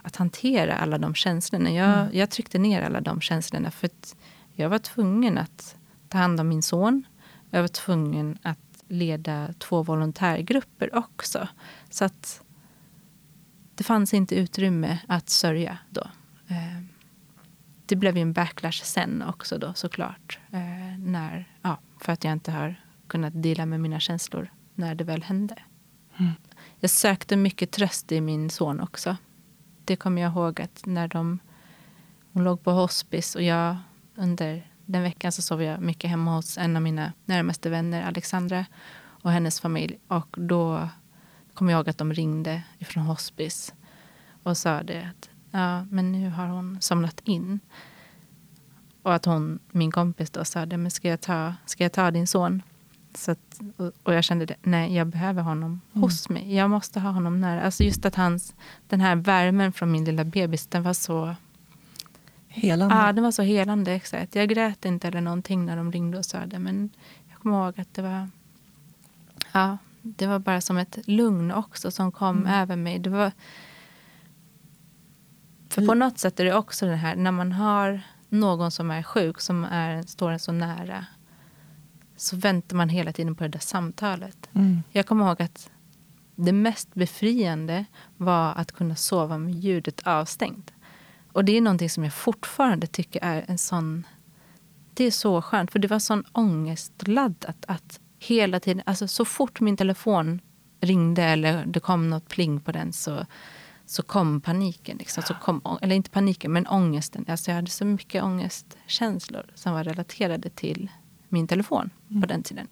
[0.02, 1.70] att hantera alla de känslorna.
[1.70, 2.08] Jag, mm.
[2.12, 3.70] jag tryckte ner alla de känslorna.
[3.70, 3.90] För
[4.52, 5.76] jag var tvungen att
[6.08, 7.06] ta hand om min son.
[7.50, 8.58] Jag var tvungen att
[8.88, 11.48] leda två volontärgrupper också.
[11.90, 12.43] Så att
[13.74, 16.02] det fanns inte utrymme att sörja då.
[16.48, 16.82] Eh,
[17.86, 20.38] det blev ju en backlash sen också då såklart.
[20.50, 25.04] Eh, när, ja, för att jag inte har kunnat dela med mina känslor när det
[25.04, 25.56] väl hände.
[26.16, 26.32] Mm.
[26.80, 29.16] Jag sökte mycket tröst i min son också.
[29.84, 31.38] Det kommer jag ihåg att när de,
[32.32, 33.76] hon låg på hospice och jag
[34.14, 38.66] under den veckan så sov jag mycket hemma hos en av mina närmaste vänner, Alexandra,
[39.02, 39.98] och hennes familj.
[40.08, 40.88] Och då
[41.54, 43.74] kom jag ihåg att de ringde från hospice
[44.42, 47.60] och sa det att ja, men nu har hon somnat in.
[49.02, 52.10] Och att hon, min kompis då sa det, men ska jag ta, ska jag ta
[52.10, 52.62] din son?
[53.14, 53.60] Så att,
[54.02, 56.02] och jag kände det, nej jag behöver honom mm.
[56.02, 56.54] hos mig.
[56.54, 57.62] Jag måste ha honom nära.
[57.62, 58.54] Alltså just att hans,
[58.88, 61.34] den här värmen från min lilla bebis, den var så
[62.54, 62.94] Helande?
[62.94, 63.92] Ja, den var så helande.
[63.92, 64.34] Exakt.
[64.34, 66.58] Jag grät inte eller någonting när de ringde och sa det.
[66.58, 66.90] Men
[67.30, 68.28] jag kommer ihåg att det var,
[69.52, 72.60] ja, det var bara som ett lugn också som kom mm.
[72.60, 72.98] över mig.
[72.98, 73.32] Det var,
[75.68, 79.02] för på något sätt är det också det här när man har någon som är
[79.02, 81.06] sjuk, som är, står en så nära
[82.16, 84.48] så väntar man hela tiden på det där samtalet.
[84.52, 84.82] Mm.
[84.90, 85.70] Jag kommer ihåg att
[86.36, 87.84] det mest befriande
[88.16, 90.72] var att kunna sova med ljudet avstängt.
[91.32, 94.06] Och det är någonting som jag fortfarande tycker är en sån...
[94.94, 99.60] Det är så skönt, för det var sån ångestladdat att hela tiden, alltså så fort
[99.60, 100.40] min telefon
[100.80, 103.26] ringde eller det kom något pling på den så,
[103.86, 104.96] så kom paniken.
[104.96, 105.22] Liksom.
[105.22, 107.24] Så kom, eller inte paniken, men ångesten.
[107.28, 110.90] Alltså jag hade så mycket ångestkänslor som var relaterade till
[111.28, 112.22] min telefon mm.
[112.22, 112.68] på den tiden.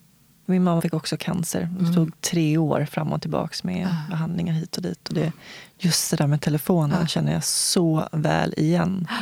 [0.46, 1.60] Min mamma fick också cancer.
[1.60, 1.94] Det mm.
[1.94, 4.10] tog tre år fram och tillbaka med ah.
[4.10, 5.08] behandlingar hit och dit.
[5.08, 5.32] Och det,
[5.78, 7.06] just det där med telefonen ah.
[7.06, 9.06] känner jag så väl igen.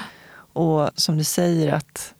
[0.52, 2.14] Och som du säger, att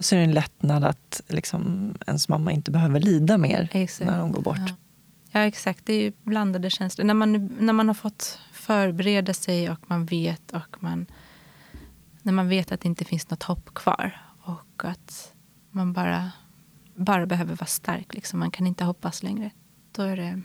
[0.00, 4.10] så är det en lättnad att liksom, ens mamma inte behöver lida mer exakt.
[4.10, 4.58] när hon går bort.
[4.58, 4.74] Ja.
[5.30, 5.40] ja.
[5.40, 5.86] exakt.
[5.86, 7.04] Det är blandade känslor.
[7.04, 11.06] När man, när man har fått förbereda sig och man vet och man,
[12.22, 15.32] när man vet att det inte finns något hopp kvar och att
[15.70, 16.30] man bara
[16.98, 18.14] bara behöver vara stark.
[18.14, 18.38] Liksom.
[18.38, 19.50] Man kan inte hoppas längre.
[19.92, 20.42] Då är det,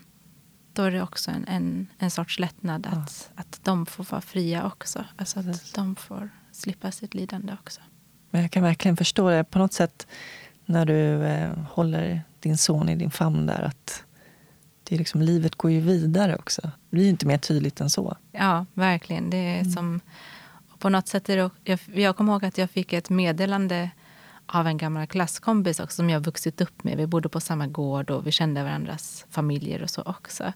[0.72, 3.42] då är det också en, en, en sorts lättnad att, ja.
[3.42, 5.04] att de får vara fria också.
[5.16, 5.72] Alltså att Precis.
[5.72, 7.80] de får slippa sitt lidande också.
[8.34, 10.06] Men jag kan verkligen förstå det på något sätt
[10.64, 13.62] när du eh, håller din son i din famn där.
[13.62, 14.04] att
[14.84, 16.62] det är liksom, Livet går ju vidare också.
[16.62, 18.16] Det blir inte mer tydligt än så.
[18.32, 19.30] Ja, verkligen.
[19.30, 19.72] Det är mm.
[19.72, 20.00] som,
[20.78, 23.90] på något sätt är det, jag, jag kommer ihåg att jag fick ett meddelande
[24.46, 26.96] av en gammal klasskompis också, som jag vuxit upp med.
[26.96, 30.52] Vi bodde på samma gård och vi kände varandras familjer och så också.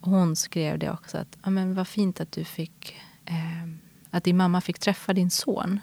[0.00, 3.68] Och hon skrev det också att ja, men vad fint att du fick eh,
[4.10, 5.80] att din mamma fick träffa din son.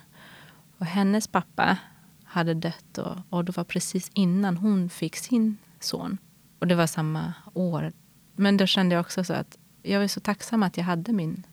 [0.77, 1.77] Och hennes pappa
[2.23, 6.17] hade dött och, och det var precis innan hon fick sin son.
[6.59, 7.93] Och det var samma år.
[8.35, 11.43] Men då kände jag också så att jag var så tacksam att jag hade min,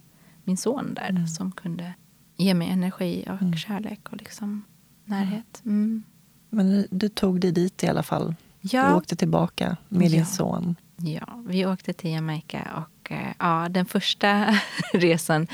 [0.44, 1.26] min son där mm.
[1.26, 1.94] som kunde
[2.36, 3.56] ge mig energi och mm.
[3.56, 4.00] kärlek.
[4.12, 4.64] Och liksom
[5.04, 5.62] närhet.
[5.64, 6.02] Mm.
[6.50, 8.34] Men du tog dig dit i alla fall?
[8.60, 8.88] Ja.
[8.88, 10.76] Du åkte tillbaka med din son?
[10.96, 12.86] Ja, vi åkte till Jamaica.
[12.86, 14.58] Och, eh, ja, den första
[14.92, 15.46] resan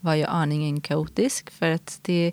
[0.00, 1.50] var ju aningen kaotisk.
[1.50, 2.32] För att det,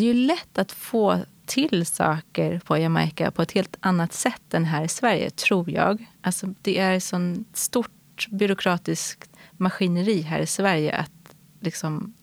[0.00, 4.54] det är ju lätt att få till saker på Jamaica på ett helt annat sätt
[4.54, 6.06] än här i Sverige, tror jag.
[6.20, 12.14] Alltså, det är ett sånt stort byråkratiskt maskineri här i Sverige att liksom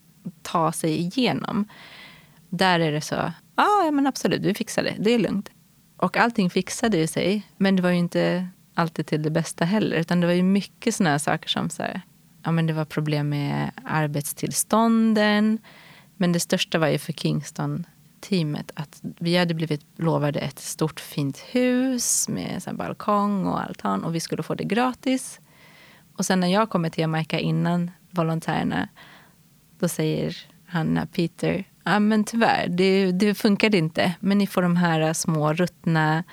[0.41, 1.67] ta sig igenom.
[2.49, 3.15] Där är det så,
[3.55, 5.49] ah, ja men absolut, vi fixar det, det är lugnt.
[5.97, 9.97] Och allting fixade ju sig, men det var ju inte alltid till det bästa heller.
[9.97, 12.01] Utan det var ju mycket såna saker som så här,
[12.43, 15.59] ja, men det var problem med arbetstillstånden.
[16.17, 21.37] Men det största var ju för Kingston-teamet att vi hade blivit lovade ett stort fint
[21.37, 25.39] hus med så balkong och altan och vi skulle få det gratis.
[26.17, 28.89] Och sen när jag kommer till Jamaica innan volontärerna,
[29.79, 34.13] då säger han, Peter, ja, men tyvärr, det, det funkade inte.
[34.19, 36.23] Men ni får de här små ruttna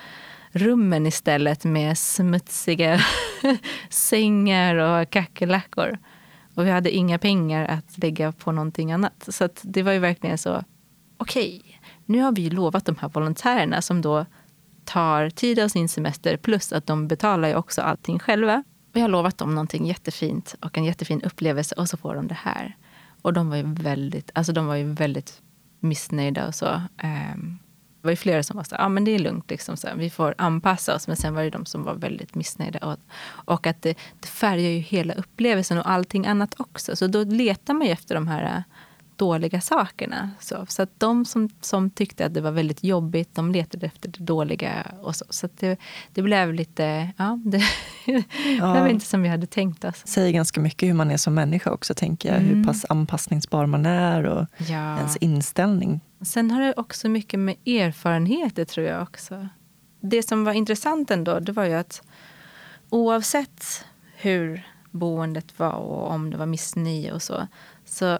[0.53, 3.01] rummen istället med smutsiga
[3.89, 5.99] sängar och kackerlackor.
[6.55, 9.29] Och vi hade inga pengar att lägga på någonting annat.
[9.29, 10.65] Så det var ju verkligen så,
[11.17, 11.73] okej, okay,
[12.07, 14.27] nu har vi lovat de här volontärerna som då
[14.85, 18.65] tar tid av sin semester plus att de betalar ju också allting själva.
[18.93, 22.35] Vi har lovat dem någonting jättefint och en jättefin upplevelse och så får de det
[22.35, 22.77] här.
[23.23, 25.43] Och de var ju väldigt, alltså de var ju väldigt
[25.81, 26.83] missnöjda och så.
[27.35, 27.59] Um,
[28.05, 30.35] var ju flera som var så ja men det är lugnt, liksom, så vi får
[30.39, 31.09] anpassa oss.
[31.09, 32.79] Men sen var det de som var väldigt missnöjda.
[32.79, 36.97] Och, och att det, det färgar ju hela upplevelsen och allting annat också.
[36.97, 38.65] Så då letar man ju efter de här
[39.17, 40.31] dåliga sakerna.
[40.41, 44.09] Så, så att de som, som tyckte att det var väldigt jobbigt, de letade efter
[44.09, 44.87] det dåliga.
[45.01, 45.79] Och så så det,
[46.13, 47.63] det blev lite, ja, det,
[48.59, 48.73] ja.
[48.73, 50.03] blev inte som vi hade tänkt oss.
[50.03, 52.43] Det säger ganska mycket hur man är som människa också, tänker jag.
[52.43, 52.57] Mm.
[52.57, 54.97] Hur pass anpassningsbar man är och ja.
[54.99, 56.01] ens inställning.
[56.23, 59.49] Sen har det också mycket med erfarenheter, tror jag också.
[60.01, 62.03] det som var intressant ändå, det var ju att
[62.91, 63.85] oavsett
[64.17, 67.47] hur boendet var och om det var missnöje och så,
[67.85, 68.19] så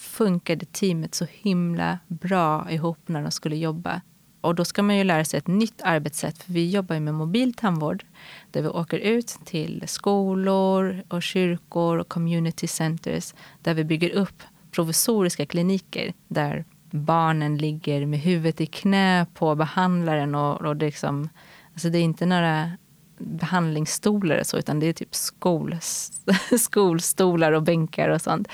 [0.00, 4.00] funkade teamet så himla bra ihop när de skulle jobba.
[4.40, 6.42] Och då ska man ju lära sig ett nytt arbetssätt.
[6.42, 8.04] För vi jobbar ju med mobil tandvård
[8.50, 14.42] där vi åker ut till skolor och kyrkor och community centers där vi bygger upp
[14.70, 20.34] provisoriska kliniker där barnen ligger med huvudet i knä på behandlaren.
[20.34, 21.28] Och, och det, liksom,
[21.72, 22.70] alltså det är inte några
[23.18, 25.76] behandlingsstolar och så, utan det är typ skol,
[26.58, 28.48] skolstolar och bänkar och sånt.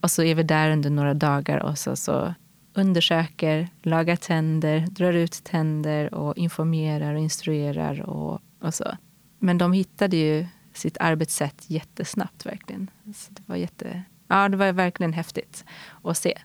[0.00, 2.34] Och så är vi där under några dagar och så, så
[2.74, 8.96] undersöker, lagar tänder, drar ut tänder och informerar och instruerar och, och så.
[9.38, 12.90] Men de hittade ju sitt arbetssätt jättesnabbt verkligen.
[13.14, 15.64] Så det var jätte, ja, det var verkligen häftigt
[16.04, 16.38] att se.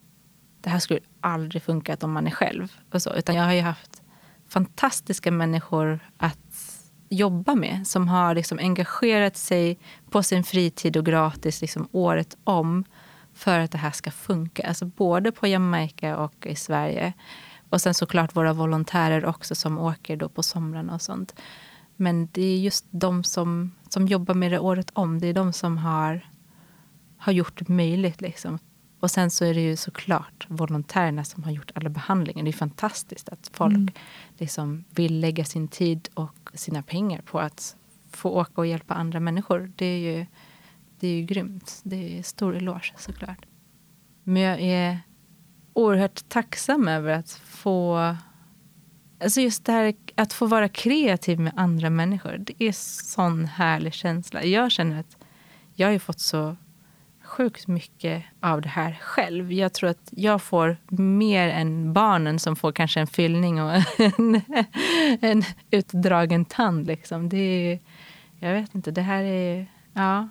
[0.62, 2.74] Det här skulle aldrig funkat om man är själv.
[2.92, 4.02] Och så, utan jag har ju haft
[4.48, 6.80] fantastiska människor att
[7.10, 9.80] jobba med som har liksom engagerat sig
[10.10, 12.84] på sin fritid och gratis liksom året om
[13.44, 14.68] för att det här ska funka.
[14.68, 17.14] Alltså både på Jamaica och i Sverige.
[17.70, 21.36] Och sen såklart våra volontärer också som åker då på somrarna och sånt.
[21.96, 25.20] Men det är just de som, som jobbar med det året om.
[25.20, 26.30] Det är de som har,
[27.18, 28.22] har gjort det möjligt.
[28.22, 28.60] Liksom.
[29.00, 32.44] Och sen så är det ju såklart volontärerna som har gjort alla behandlingar.
[32.44, 33.94] Det är fantastiskt att folk mm.
[34.38, 37.76] liksom vill lägga sin tid och sina pengar på att
[38.12, 39.72] få åka och hjälpa andra människor.
[39.76, 40.26] Det är ju
[41.04, 41.82] det är ju grymt.
[41.84, 43.46] Det är stor eloge såklart.
[44.24, 45.00] Men jag är
[45.74, 48.16] oerhört tacksam över att få...
[49.24, 52.38] Alltså just det här att få vara kreativ med andra människor.
[52.38, 54.44] Det är sån härlig känsla.
[54.44, 55.18] Jag känner att
[55.74, 56.56] jag har fått så
[57.24, 59.54] sjukt mycket av det här själv.
[59.54, 64.42] Jag tror att jag får mer än barnen som får kanske en fyllning och en,
[65.22, 66.88] en utdragen tand.
[66.88, 67.30] Liksom.
[67.30, 67.80] Det är,
[68.40, 69.68] jag vet inte, det här är...
[69.94, 70.30] Ja,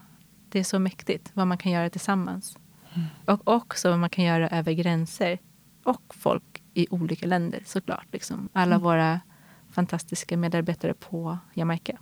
[0.53, 2.59] det är så mäktigt vad man kan göra tillsammans.
[2.95, 3.07] Mm.
[3.25, 5.39] Och också vad man kan göra över gränser.
[5.85, 8.07] Och folk i olika länder såklart.
[8.13, 8.49] Liksom.
[8.53, 8.85] Alla mm.
[8.85, 9.21] våra
[9.71, 11.99] fantastiska medarbetare på Jamaica.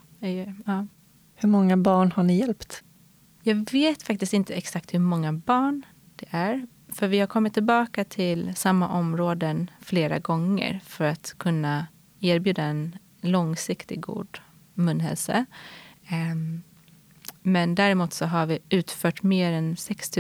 [0.66, 0.86] Ja.
[1.34, 2.82] Hur många barn har ni hjälpt?
[3.42, 5.82] Jag vet faktiskt inte exakt hur många barn
[6.16, 6.66] det är.
[6.88, 11.86] För vi har kommit tillbaka till samma områden flera gånger för att kunna
[12.20, 14.38] erbjuda en långsiktig god
[14.74, 15.46] munhälsa.
[16.32, 16.62] Um,
[17.42, 20.10] men däremot så har vi utfört mer än 6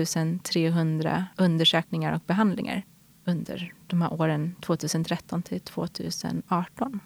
[0.42, 2.82] 300 undersökningar och behandlingar
[3.24, 7.00] under de här åren 2013 till 2018.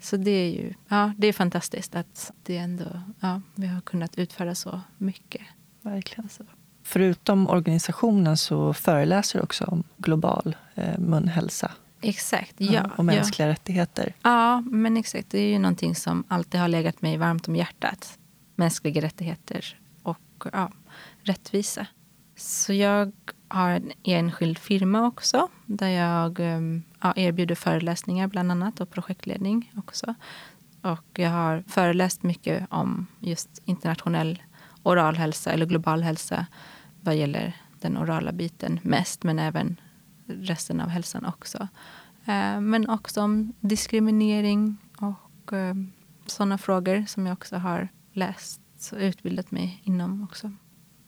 [0.00, 4.18] Så det är ju ja, det är fantastiskt att det ändå, ja, vi har kunnat
[4.18, 5.42] utföra så mycket.
[5.82, 6.28] Verkligen.
[6.28, 6.44] Så.
[6.82, 11.72] Förutom organisationen så föreläser du också om global eh, munhälsa.
[12.00, 12.90] Exakt, ja.
[12.96, 13.52] Och mänskliga ja.
[13.52, 14.14] rättigheter.
[14.22, 15.30] Ja, men exakt.
[15.30, 18.18] Det är ju någonting som alltid har legat mig varmt om hjärtat
[18.60, 20.70] mänskliga rättigheter och ja,
[21.22, 21.86] rättvisa.
[22.36, 23.12] Så jag
[23.48, 29.72] har en enskild firma också där jag ehm, ja, erbjuder föreläsningar bland annat och projektledning
[29.76, 30.14] också.
[30.82, 34.42] Och jag har föreläst mycket om just internationell
[34.82, 36.46] oral hälsa eller global hälsa
[37.00, 39.80] vad gäller den orala biten mest, men även
[40.26, 41.68] resten av hälsan också.
[42.24, 45.92] Eh, men också om diskriminering och ehm,
[46.26, 48.60] sådana frågor som jag också har läst
[48.92, 50.52] och utbildat mig inom också.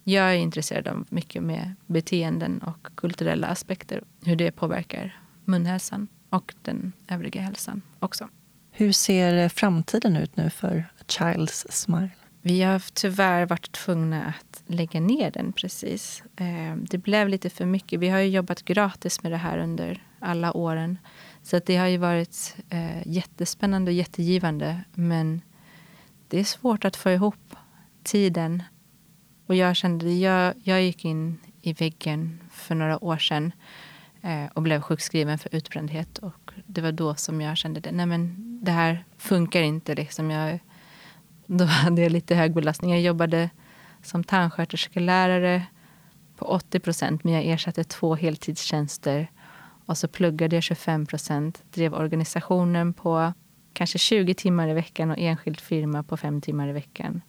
[0.04, 4.02] Jag är intresserad av mycket med beteenden och kulturella aspekter.
[4.24, 8.28] Hur det påverkar munhälsan och den övriga hälsan också.
[8.70, 12.10] Hur ser framtiden ut nu för A Child's Smile?
[12.44, 16.22] Vi har tyvärr varit tvungna att lägga ner den precis.
[16.36, 18.00] Eh, det blev lite för mycket.
[18.00, 20.98] Vi har ju jobbat gratis med det här under alla åren.
[21.42, 24.84] Så det har ju varit eh, jättespännande och jättegivande.
[24.94, 25.40] Men
[26.32, 27.56] det är svårt att få ihop
[28.02, 28.62] tiden.
[29.46, 33.52] Och jag kände, jag, jag gick in i väggen för några år sedan
[34.22, 36.18] eh, och blev sjukskriven för utbrändhet.
[36.18, 39.94] Och det var då som jag kände det, nej men det här funkar inte.
[39.94, 40.30] Liksom.
[40.30, 40.58] Jag,
[41.46, 42.90] då hade jag lite hög belastning.
[42.90, 43.50] Jag jobbade
[44.02, 45.66] som tandsköterskelärare
[46.36, 49.30] på 80 procent men jag ersatte två heltidstjänster.
[49.86, 53.32] Och så pluggade jag 25 procent, drev organisationen på
[53.72, 57.22] kanske 20 timmar i veckan och enskild firma på fem timmar i veckan.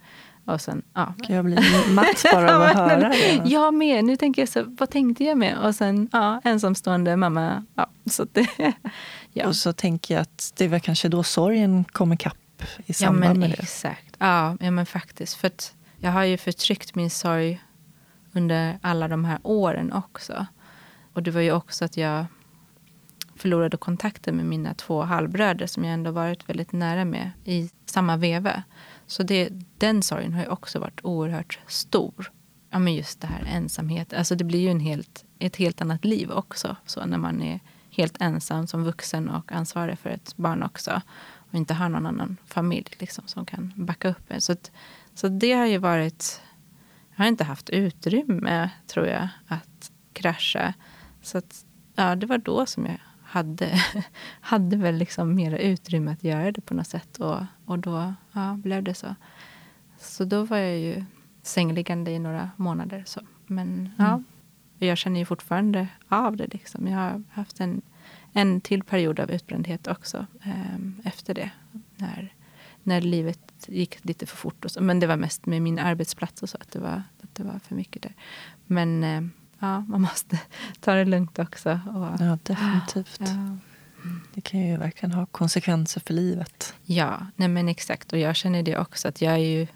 [0.46, 1.14] Och sen, ja.
[1.28, 3.42] Jag blir matt bara av att höra det.
[3.46, 4.06] Jag med.
[4.06, 5.58] Nu tänker jag så, vad tänkte jag med?
[5.58, 7.66] Och sen, ja, ensamstående mamma.
[7.76, 8.48] Ja, så det,
[9.34, 9.48] ja.
[9.48, 13.30] Och så tänker jag att det var kanske då sorgen kom ikapp i samband ja,
[13.30, 13.64] men med det.
[13.64, 14.16] Exakt.
[14.18, 15.34] Ja, ja, men faktiskt.
[15.36, 15.52] För
[15.98, 17.62] jag har ju förtryckt min sorg
[18.32, 20.46] under alla de här åren också.
[21.14, 22.26] Och det var ju också att jag
[23.36, 28.18] förlorade kontakten med mina två halvbröder som jag ändå varit väldigt nära med i samma
[28.18, 28.64] veva.
[29.08, 32.32] Så det, den sorgen har ju också varit oerhört stor.
[32.70, 34.14] Ja, men just det här ensamhet.
[34.14, 36.76] Alltså det blir ju en helt, ett helt annat liv också.
[36.86, 37.60] Så när man är
[37.90, 41.02] helt ensam som vuxen och ansvarig för ett barn också.
[41.36, 44.42] Och inte har någon annan familj liksom, som kan backa upp en.
[44.42, 44.72] Så, att,
[45.14, 46.42] så det har ju varit...
[47.10, 50.74] Jag har inte haft utrymme, tror jag, att krascha.
[51.22, 51.66] Så att,
[51.96, 53.00] ja, det var då som jag
[53.34, 53.84] hade,
[54.42, 57.18] hade väl liksom mera utrymme att göra det på något sätt.
[57.18, 59.16] Och, och då ja, blev det så.
[60.00, 61.06] Så då var jag ju
[61.42, 63.04] sängliggande i några månader.
[63.06, 63.22] Så.
[63.48, 63.92] Men mm.
[63.98, 64.24] ja,
[64.88, 66.54] jag känner ju fortfarande av det.
[66.54, 66.88] Liksom.
[66.88, 67.82] Jag har haft en,
[68.34, 71.52] en till period av utbrändhet också eh, efter det.
[71.96, 72.34] När,
[72.84, 74.66] när livet gick lite för fort.
[74.66, 74.84] Och så.
[74.84, 77.60] Men det var mest med min arbetsplats och så, att det var, att det var
[77.60, 78.14] för mycket där.
[78.66, 79.22] Men eh,
[79.64, 80.40] ja, man måste
[80.80, 81.70] ta det lugnt också.
[81.70, 83.20] Och, ja, definitivt.
[83.20, 83.58] Ja.
[84.34, 86.76] Det kan ju verkligen ha konsekvenser för livet.
[86.84, 88.14] Ja, nej men exakt.
[88.14, 89.08] Och jag känner det också.
[89.08, 89.68] att Jag är ju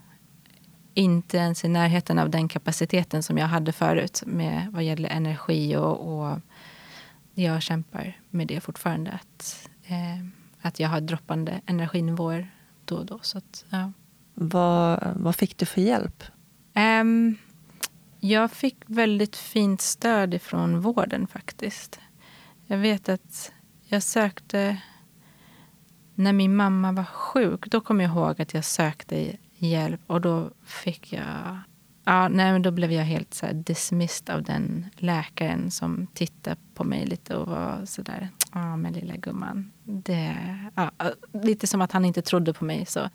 [0.93, 5.75] inte ens i närheten av den kapaciteten som jag hade förut med vad gäller energi.
[5.75, 6.39] Och, och
[7.33, 9.11] jag kämpar med det fortfarande.
[9.11, 10.25] Att, eh,
[10.61, 12.51] att jag har droppande energinivåer
[12.85, 13.19] då och då.
[13.21, 13.91] Så att, ja.
[14.33, 16.23] vad, vad fick du för hjälp?
[16.75, 17.37] Um,
[18.27, 21.99] jag fick väldigt fint stöd ifrån vården faktiskt.
[22.65, 23.51] Jag vet att
[23.83, 24.81] jag sökte...
[26.15, 30.01] När min mamma var sjuk, då kom jag ihåg att jag sökte hjälp.
[30.07, 31.59] Och då fick jag...
[32.03, 36.57] Ja, nej, men då blev jag helt så här dismissed av den läkaren som tittade
[36.73, 38.29] på mig lite och var så där...
[38.53, 39.71] Ja, men lilla gumman.
[39.83, 40.35] Det,
[40.75, 40.91] ja,
[41.43, 42.85] lite som att han inte trodde på mig.
[42.85, 43.09] Så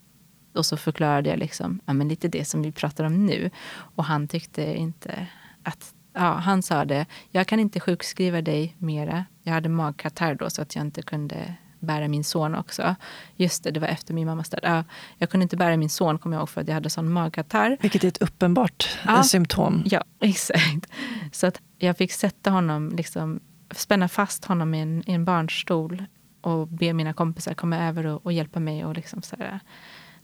[0.55, 3.51] och så förklarade jag liksom, ja, men lite det som vi pratar om nu.
[3.73, 5.27] Och han tyckte inte
[5.63, 5.95] att...
[6.15, 9.25] Ja, han sa det, jag kan inte sjukskriva dig mera.
[9.43, 12.95] Jag hade magkatarr då så att jag inte kunde bära min son också.
[13.37, 14.61] Just det, det var efter min mammas död.
[14.63, 14.85] Ja,
[15.19, 17.77] jag kunde inte bära min son kommer jag ihåg för att jag hade sån magkatarr.
[17.81, 19.83] Vilket är ett uppenbart ja, symptom.
[19.87, 20.87] Ja, exakt.
[21.33, 23.41] Så att jag fick sätta honom, liksom,
[23.71, 26.05] spänna fast honom i en, i en barnstol
[26.41, 28.85] och be mina kompisar komma över och, och hjälpa mig.
[28.85, 29.61] Och liksom så här,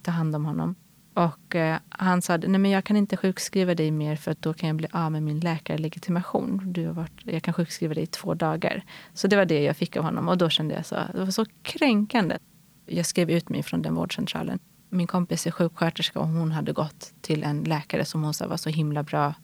[0.09, 0.75] ta hand om honom.
[1.15, 4.55] Och eh, han sa nej men jag kan inte sjukskriva dig mer för att då
[4.55, 6.73] kan jag bli av med min läkarlegitimation.
[6.73, 8.85] Du har varit, jag kan sjukskriva dig i två dagar.
[9.15, 11.31] Så det var det jag fick av honom och då kände jag så, det var
[11.31, 12.39] så kränkande.
[12.87, 14.59] Jag skrev ut mig från den vårdcentralen.
[14.89, 18.57] Min kompis är sjuksköterska och hon hade gått till en läkare som hon sa var
[18.57, 19.35] så himla bra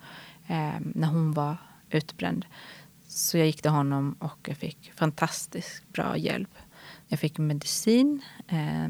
[0.47, 1.57] eh, när hon var
[1.91, 2.47] utbränd.
[3.09, 6.55] Så jag gick till honom och jag fick fantastiskt bra hjälp.
[7.09, 8.89] Jag fick medicin, eh,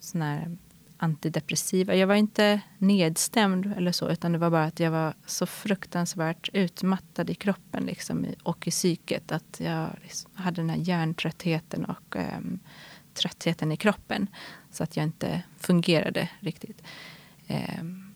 [0.00, 0.56] sån här
[1.02, 1.94] antidepressiva.
[1.94, 6.48] Jag var inte nedstämd eller så, utan det var bara att jag var så fruktansvärt
[6.52, 9.32] utmattad i kroppen liksom, och i psyket.
[9.32, 12.60] Att jag liksom hade den här hjärntröttheten och um,
[13.14, 14.26] tröttheten i kroppen.
[14.70, 16.82] Så att jag inte fungerade riktigt.
[17.80, 18.14] Um,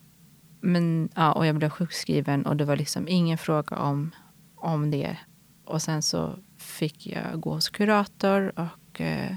[0.60, 4.14] men, ja, och jag blev sjukskriven och det var liksom ingen fråga om,
[4.56, 5.16] om det.
[5.64, 9.34] Och sen så fick jag gå hos kurator och uh,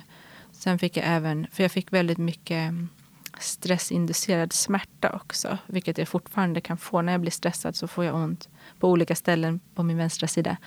[0.52, 2.90] sen fick jag även, för jag fick väldigt mycket ehm,
[3.40, 5.58] stressinducerad smärta också.
[5.68, 7.02] Vilket jag fortfarande kan få.
[7.02, 10.58] När jag blir stressad så får jag ont på olika ställen på min vänstra sida.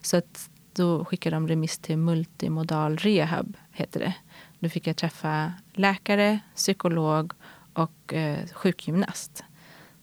[0.00, 4.14] Så att då skickade de remiss till multimodal rehab, heter det.
[4.58, 7.32] Då fick jag träffa läkare, psykolog
[7.72, 9.44] och eh, sjukgymnast.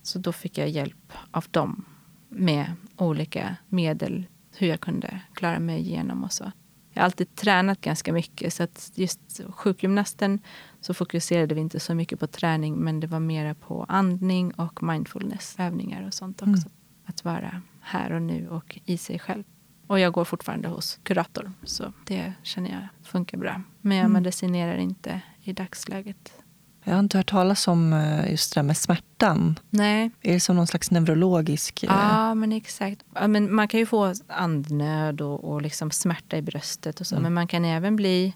[0.01, 1.85] Så då fick jag hjälp av dem
[2.29, 6.51] med olika medel, hur jag kunde klara mig igenom och så.
[6.99, 8.53] Jag har alltid tränat ganska mycket.
[8.53, 10.39] Så att just sjukgymnasten
[10.81, 14.83] så fokuserade vi inte så mycket på träning men det var mer på andning och
[14.83, 16.49] mindfulnessövningar och sånt också.
[16.51, 16.71] Mm.
[17.05, 19.43] Att vara här och nu och i sig själv.
[19.87, 23.61] Och jag går fortfarande hos kurator så det känner jag funkar bra.
[23.81, 24.13] Men jag mm.
[24.13, 26.38] medicinerar inte i dagsläget.
[26.83, 29.59] Jag har inte hört talas om eh, just det där med smärtan.
[29.69, 30.11] Nej.
[30.21, 31.83] Är det som någon slags neurologisk...
[31.83, 33.03] Eh, ja, men exakt.
[33.13, 37.15] Ja, men man kan ju få andnöd och, och liksom smärta i bröstet och så.
[37.15, 37.23] Mm.
[37.23, 38.35] Men man kan även bli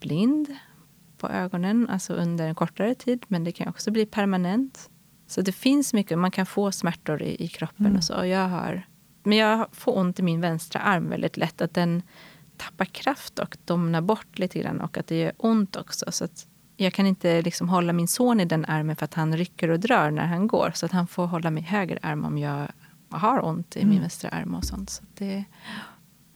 [0.00, 0.56] blind
[1.18, 3.24] på ögonen, alltså under en kortare tid.
[3.28, 4.90] Men det kan också bli permanent.
[5.26, 6.18] Så det finns mycket.
[6.18, 7.96] Man kan få smärtor i, i kroppen mm.
[7.96, 8.24] och så.
[8.24, 8.86] Jag har,
[9.22, 11.60] men jag får ont i min vänstra arm väldigt lätt.
[11.60, 12.02] Att den
[12.56, 16.12] tappar kraft och domnar bort lite grann och att det gör ont också.
[16.12, 16.46] Så att
[16.82, 19.80] jag kan inte liksom hålla min son i den armen för att han rycker och
[19.80, 20.72] drar när han går.
[20.74, 22.68] Så att han får hålla mig i höger arm om jag
[23.10, 23.90] har ont i mm.
[23.90, 24.90] min vänstra arm och sånt.
[24.90, 25.44] Så det,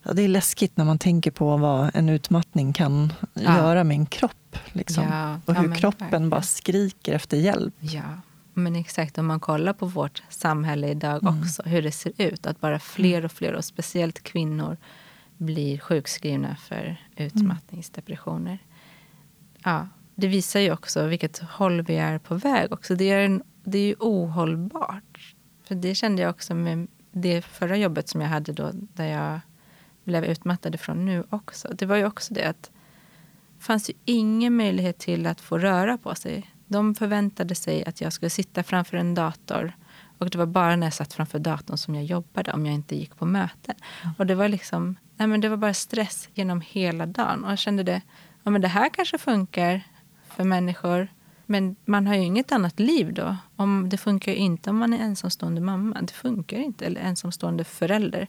[0.03, 3.57] ja, det är läskigt när man tänker på vad en utmattning kan ja.
[3.57, 4.59] göra med en kropp.
[4.73, 5.05] Liksom.
[5.05, 6.31] Ja, och hur kroppen verkligen.
[6.31, 7.75] bara skriker efter hjälp.
[7.81, 8.21] Ja,
[8.55, 9.19] men exakt.
[9.19, 11.41] Om man kollar på vårt samhälle idag mm.
[11.41, 12.47] också, hur det ser ut.
[12.47, 14.77] Att bara fler och fler, och speciellt kvinnor,
[15.37, 18.59] blir sjukskrivna för utmattningsdepressioner.
[19.65, 22.73] Ja, det visar ju också vilket håll vi är på väg.
[22.73, 22.95] också.
[22.95, 25.35] Det är, en, det är ju ohållbart.
[25.65, 29.41] För det kände jag också med det förra jobbet som jag hade då, där jag
[30.05, 31.69] blev utmattad ifrån nu också.
[31.69, 32.71] Det var ju också det att
[33.59, 36.51] det fanns ju ingen möjlighet till att få röra på sig.
[36.67, 39.73] De förväntade sig att jag skulle sitta framför en dator
[40.19, 42.97] och det var bara när jag satt framför datorn som jag jobbade om jag inte
[42.97, 43.75] gick på möten.
[44.03, 44.15] Mm.
[44.19, 47.45] Och det var liksom, nej men det var bara stress genom hela dagen.
[47.45, 48.03] Och jag kände det,
[48.43, 49.83] ja men det här kanske funkar
[50.37, 51.09] för människor.
[51.47, 53.37] Men man har ju inget annat liv då.
[53.57, 56.03] Om det funkar ju inte om man är ensamstående mamma.
[56.03, 56.87] Det funkar inte.
[56.87, 58.29] Eller ensamstående förälder.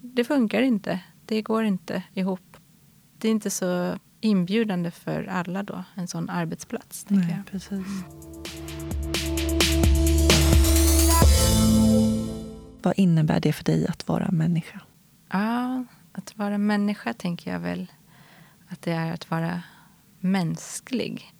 [0.00, 1.00] Det funkar inte.
[1.26, 2.56] Det går inte ihop.
[3.18, 7.06] Det är inte så inbjudande för alla då, en sån arbetsplats.
[7.08, 7.46] Nej, jag.
[7.46, 7.86] Precis.
[12.82, 14.80] Vad innebär det för dig att vara människa?
[15.30, 17.92] Ja, att vara människa tänker jag väl
[18.68, 19.62] att det är att vara
[20.20, 21.33] mänsklig.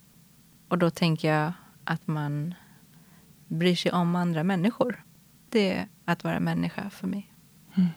[0.75, 1.53] Och då tänker jag
[1.85, 2.55] att man
[3.49, 5.05] bryr sig om andra människor.
[5.49, 7.33] Det är att vara människa för mig.
[7.75, 7.89] Mm.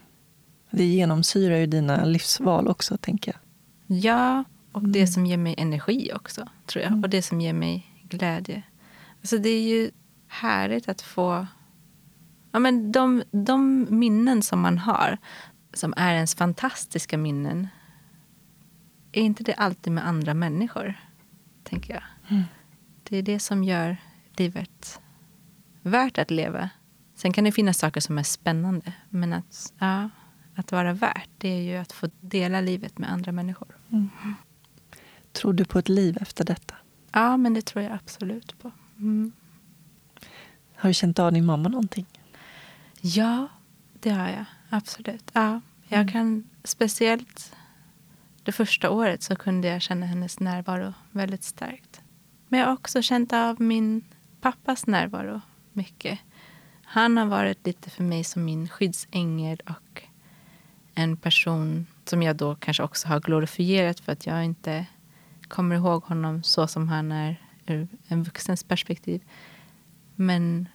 [0.72, 3.42] Det genomsyrar ju dina livsval också, tänker jag.
[3.98, 4.92] Ja, och mm.
[4.92, 6.92] det som ger mig energi också, tror jag.
[6.92, 7.04] Mm.
[7.04, 8.64] Och det som ger mig glädje.
[9.22, 9.92] Alltså det är ju
[10.28, 11.48] härligt att få...
[12.52, 15.18] Ja, men de, de minnen som man har,
[15.74, 17.68] som är ens fantastiska minnen
[19.12, 20.94] är inte det alltid med andra människor,
[21.64, 22.04] tänker jag.
[23.10, 23.98] Det är det som gör
[24.38, 25.02] livet
[25.82, 26.70] värt att leva.
[27.16, 30.10] Sen kan det finnas saker som är spännande, men att, ja,
[30.56, 33.78] att vara värt det är ju att få dela livet med andra människor.
[33.90, 34.10] Mm.
[35.32, 36.76] Tror du på ett liv efter detta?
[37.12, 38.72] Ja, men det tror jag absolut på.
[38.98, 39.32] Mm.
[40.76, 42.06] Har du känt av din mamma någonting?
[43.02, 43.48] Ja,
[43.94, 44.46] det har jag.
[44.70, 45.32] Absolut.
[45.34, 46.12] Ja, jag mm.
[46.12, 47.56] kan speciellt
[48.44, 51.87] det första året så kunde jag känna hennes närvaro väldigt starkt.
[52.48, 54.04] Men jag har också känt av min
[54.42, 55.42] pappas närvaro
[55.74, 56.20] mycket.
[56.84, 60.04] Han har varit lite för mig som min skyddsängel och
[60.94, 64.86] en person som jag då kanske också har glorifierat för att jag inte
[65.48, 69.24] kommer ihåg honom så som han är ur en vuxens perspektiv.
[70.16, 70.68] Men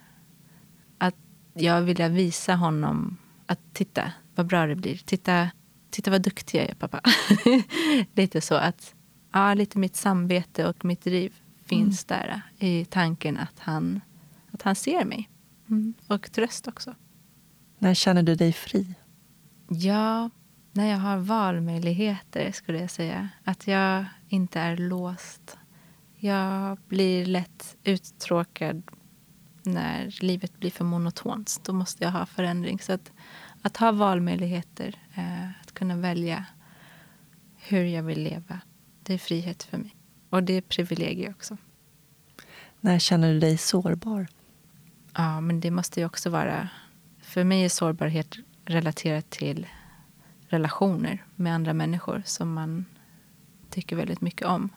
[0.97, 1.15] att
[1.53, 4.97] jag vill visa honom att titta vad bra det blir.
[4.97, 5.49] Titta,
[5.89, 7.01] titta vad duktig jag är pappa.
[8.13, 8.95] lite så att
[9.31, 11.33] ja, lite mitt samvete och mitt driv
[11.65, 12.21] finns mm.
[12.21, 14.01] där i tanken att han,
[14.51, 15.29] att han ser mig.
[15.69, 15.93] Mm.
[16.07, 16.95] Och tröst också.
[17.79, 18.95] När känner du dig fri?
[19.67, 20.29] Ja,
[20.71, 23.29] när jag har valmöjligheter, skulle jag säga.
[23.43, 25.57] Att jag inte är låst.
[26.15, 28.83] Jag blir lätt uttråkad
[29.63, 31.59] när livet blir för monotont.
[31.63, 32.79] Då måste jag ha förändring.
[32.79, 33.11] Så att,
[33.61, 36.45] att ha valmöjligheter, eh, att kunna välja
[37.57, 38.59] hur jag vill leva,
[39.03, 39.95] det är frihet för mig.
[40.33, 41.57] Och det är privilegier också.
[42.79, 44.27] När känner du dig sårbar?
[45.13, 46.69] Ja, men det måste ju också vara...
[47.21, 49.67] För mig är sårbarhet relaterat till
[50.47, 52.85] relationer med andra människor som man
[53.69, 54.69] tycker väldigt mycket om.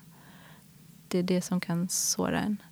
[1.08, 2.62] Det är det som kan såra en.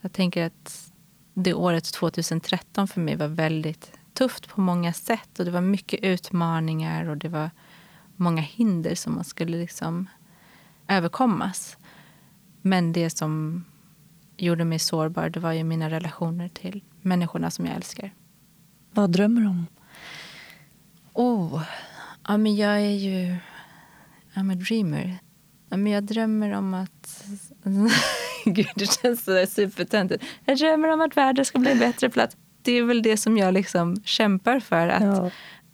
[0.00, 0.92] Jag tänker att
[1.34, 5.38] det året 2013 för mig var väldigt tufft på många sätt.
[5.38, 7.50] Och Det var mycket utmaningar och det var
[8.16, 10.08] många hinder som man skulle liksom
[10.88, 11.76] överkommas.
[12.62, 13.64] Men det som
[14.36, 18.14] gjorde mig sårbar det var ju mina relationer till människorna som jag älskar.
[18.90, 19.66] Vad drömmer du om?
[21.12, 21.62] Oh,
[22.28, 23.36] ja, men jag är ju...
[24.34, 25.18] I'm a dreamer.
[25.68, 27.24] Ja, men jag drömmer om att...
[28.44, 30.24] Gud, det känns så supertöntigt.
[30.44, 32.36] Jag drömmer om att världen ska bli en bättre plats.
[32.62, 34.88] Det är väl det som jag liksom kämpar för.
[34.88, 35.30] Att ja.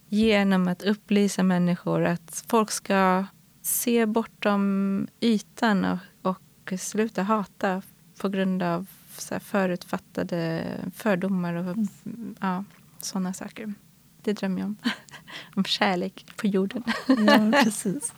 [0.08, 3.24] Genom att upplysa människor att folk ska
[3.62, 5.98] se bortom ytan och,
[6.72, 7.82] och sluta hata
[8.20, 8.86] på grund av
[9.16, 10.64] så förutfattade
[10.94, 12.36] fördomar och mm.
[12.40, 12.64] ja,
[12.98, 13.74] sådana saker.
[14.22, 14.76] Det drömmer jag om.
[15.54, 16.82] om kärlek på jorden.
[17.06, 18.14] ja, precis.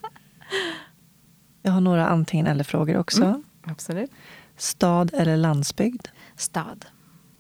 [1.63, 3.25] Jag har några antingen eller-frågor också.
[3.25, 4.11] Mm, absolut.
[4.57, 6.09] Stad eller landsbygd?
[6.37, 6.87] Stad.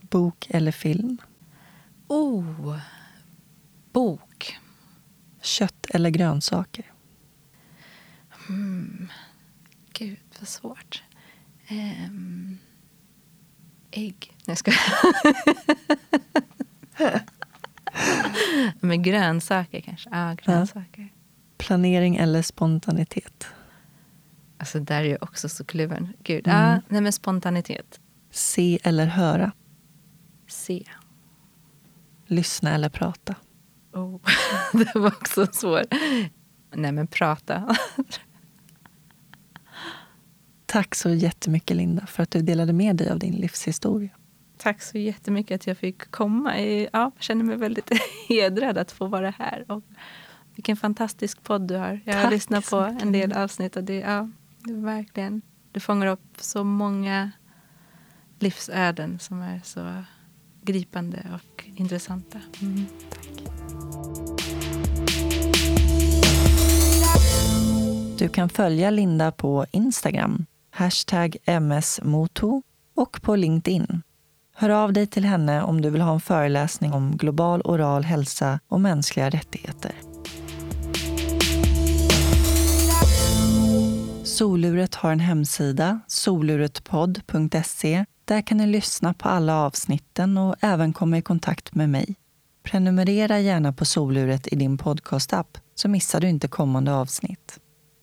[0.00, 1.18] Bok eller film?
[2.08, 2.78] Oh,
[3.92, 4.58] bok.
[5.42, 6.92] Kött eller grönsaker?
[8.48, 9.08] Mm.
[10.40, 11.02] Vad svårt.
[11.70, 12.58] Um,
[13.90, 14.26] ägg.
[14.30, 14.72] Nej, jag ska.
[18.80, 20.10] Men grönsaker kanske.
[20.12, 21.02] Ja, grönsaker.
[21.02, 21.08] Ja.
[21.58, 23.46] Planering eller spontanitet?
[24.58, 26.12] Alltså där är jag också så kluven.
[26.22, 26.48] Gud.
[26.48, 26.60] Mm.
[26.60, 28.00] Ja, nej men spontanitet.
[28.30, 29.52] Se eller höra?
[30.48, 30.84] Se.
[32.26, 33.34] Lyssna eller prata?
[33.92, 34.20] Oh,
[34.72, 35.94] det var också svårt.
[36.74, 37.76] Nej, men prata.
[40.70, 44.10] Tack så jättemycket, Linda, för att du delade med dig av din livshistoria.
[44.58, 46.60] Tack så jättemycket att jag fick komma.
[46.60, 47.90] Ja, jag känner mig väldigt
[48.28, 49.64] hedrad att få vara här.
[49.68, 49.82] Och
[50.54, 52.00] vilken fantastisk podd du har.
[52.04, 55.42] Jag har Tack lyssnat på en del avsnitt och det, ja, det är verkligen...
[55.72, 57.30] Du fångar upp så många
[58.38, 60.04] livsöden som är så
[60.62, 62.40] gripande och intressanta.
[62.62, 62.86] Mm.
[68.18, 70.46] Du kan följa Linda på Instagram,
[70.80, 72.62] hashtag msmoto
[72.96, 74.02] och på LinkedIn.
[74.54, 78.60] Hör av dig till henne om du vill ha en föreläsning om global oral hälsa
[78.68, 79.92] och mänskliga rättigheter.
[84.24, 88.04] Soluret har en hemsida, soluretpodd.se.
[88.24, 92.14] Där kan ni lyssna på alla avsnitten och även komma i kontakt med mig.
[92.62, 97.60] Prenumerera gärna på Soluret i din podcastapp så missar du inte kommande avsnitt.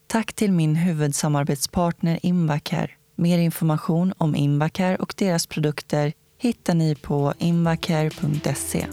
[0.09, 2.89] Tack till min huvudsamarbetspartner Invacare.
[3.15, 8.87] Mer information om Invacare och deras produkter hittar ni på invacare.se.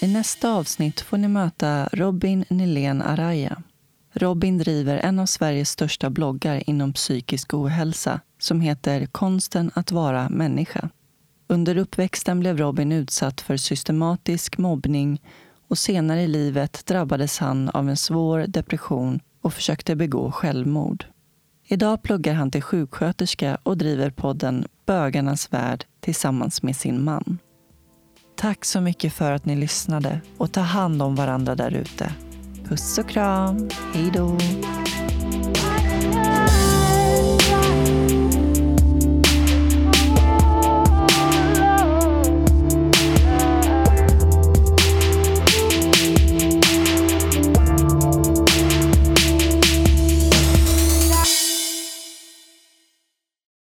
[0.00, 3.62] I nästa avsnitt får ni möta Robin Nilén Araya.
[4.12, 10.28] Robin driver en av Sveriges största bloggar inom psykisk ohälsa som heter Konsten att vara
[10.28, 10.88] människa.
[11.46, 15.20] Under uppväxten blev Robin utsatt för systematisk mobbning
[15.68, 21.04] och senare i livet drabbades han av en svår depression och försökte begå självmord.
[21.66, 27.38] Idag pluggar han till sjuksköterska och driver podden Bögarnas värld tillsammans med sin man.
[28.36, 32.12] Tack så mycket för att ni lyssnade och ta hand om varandra där ute.
[32.64, 33.68] Puss och kram.
[33.94, 34.38] Hej då.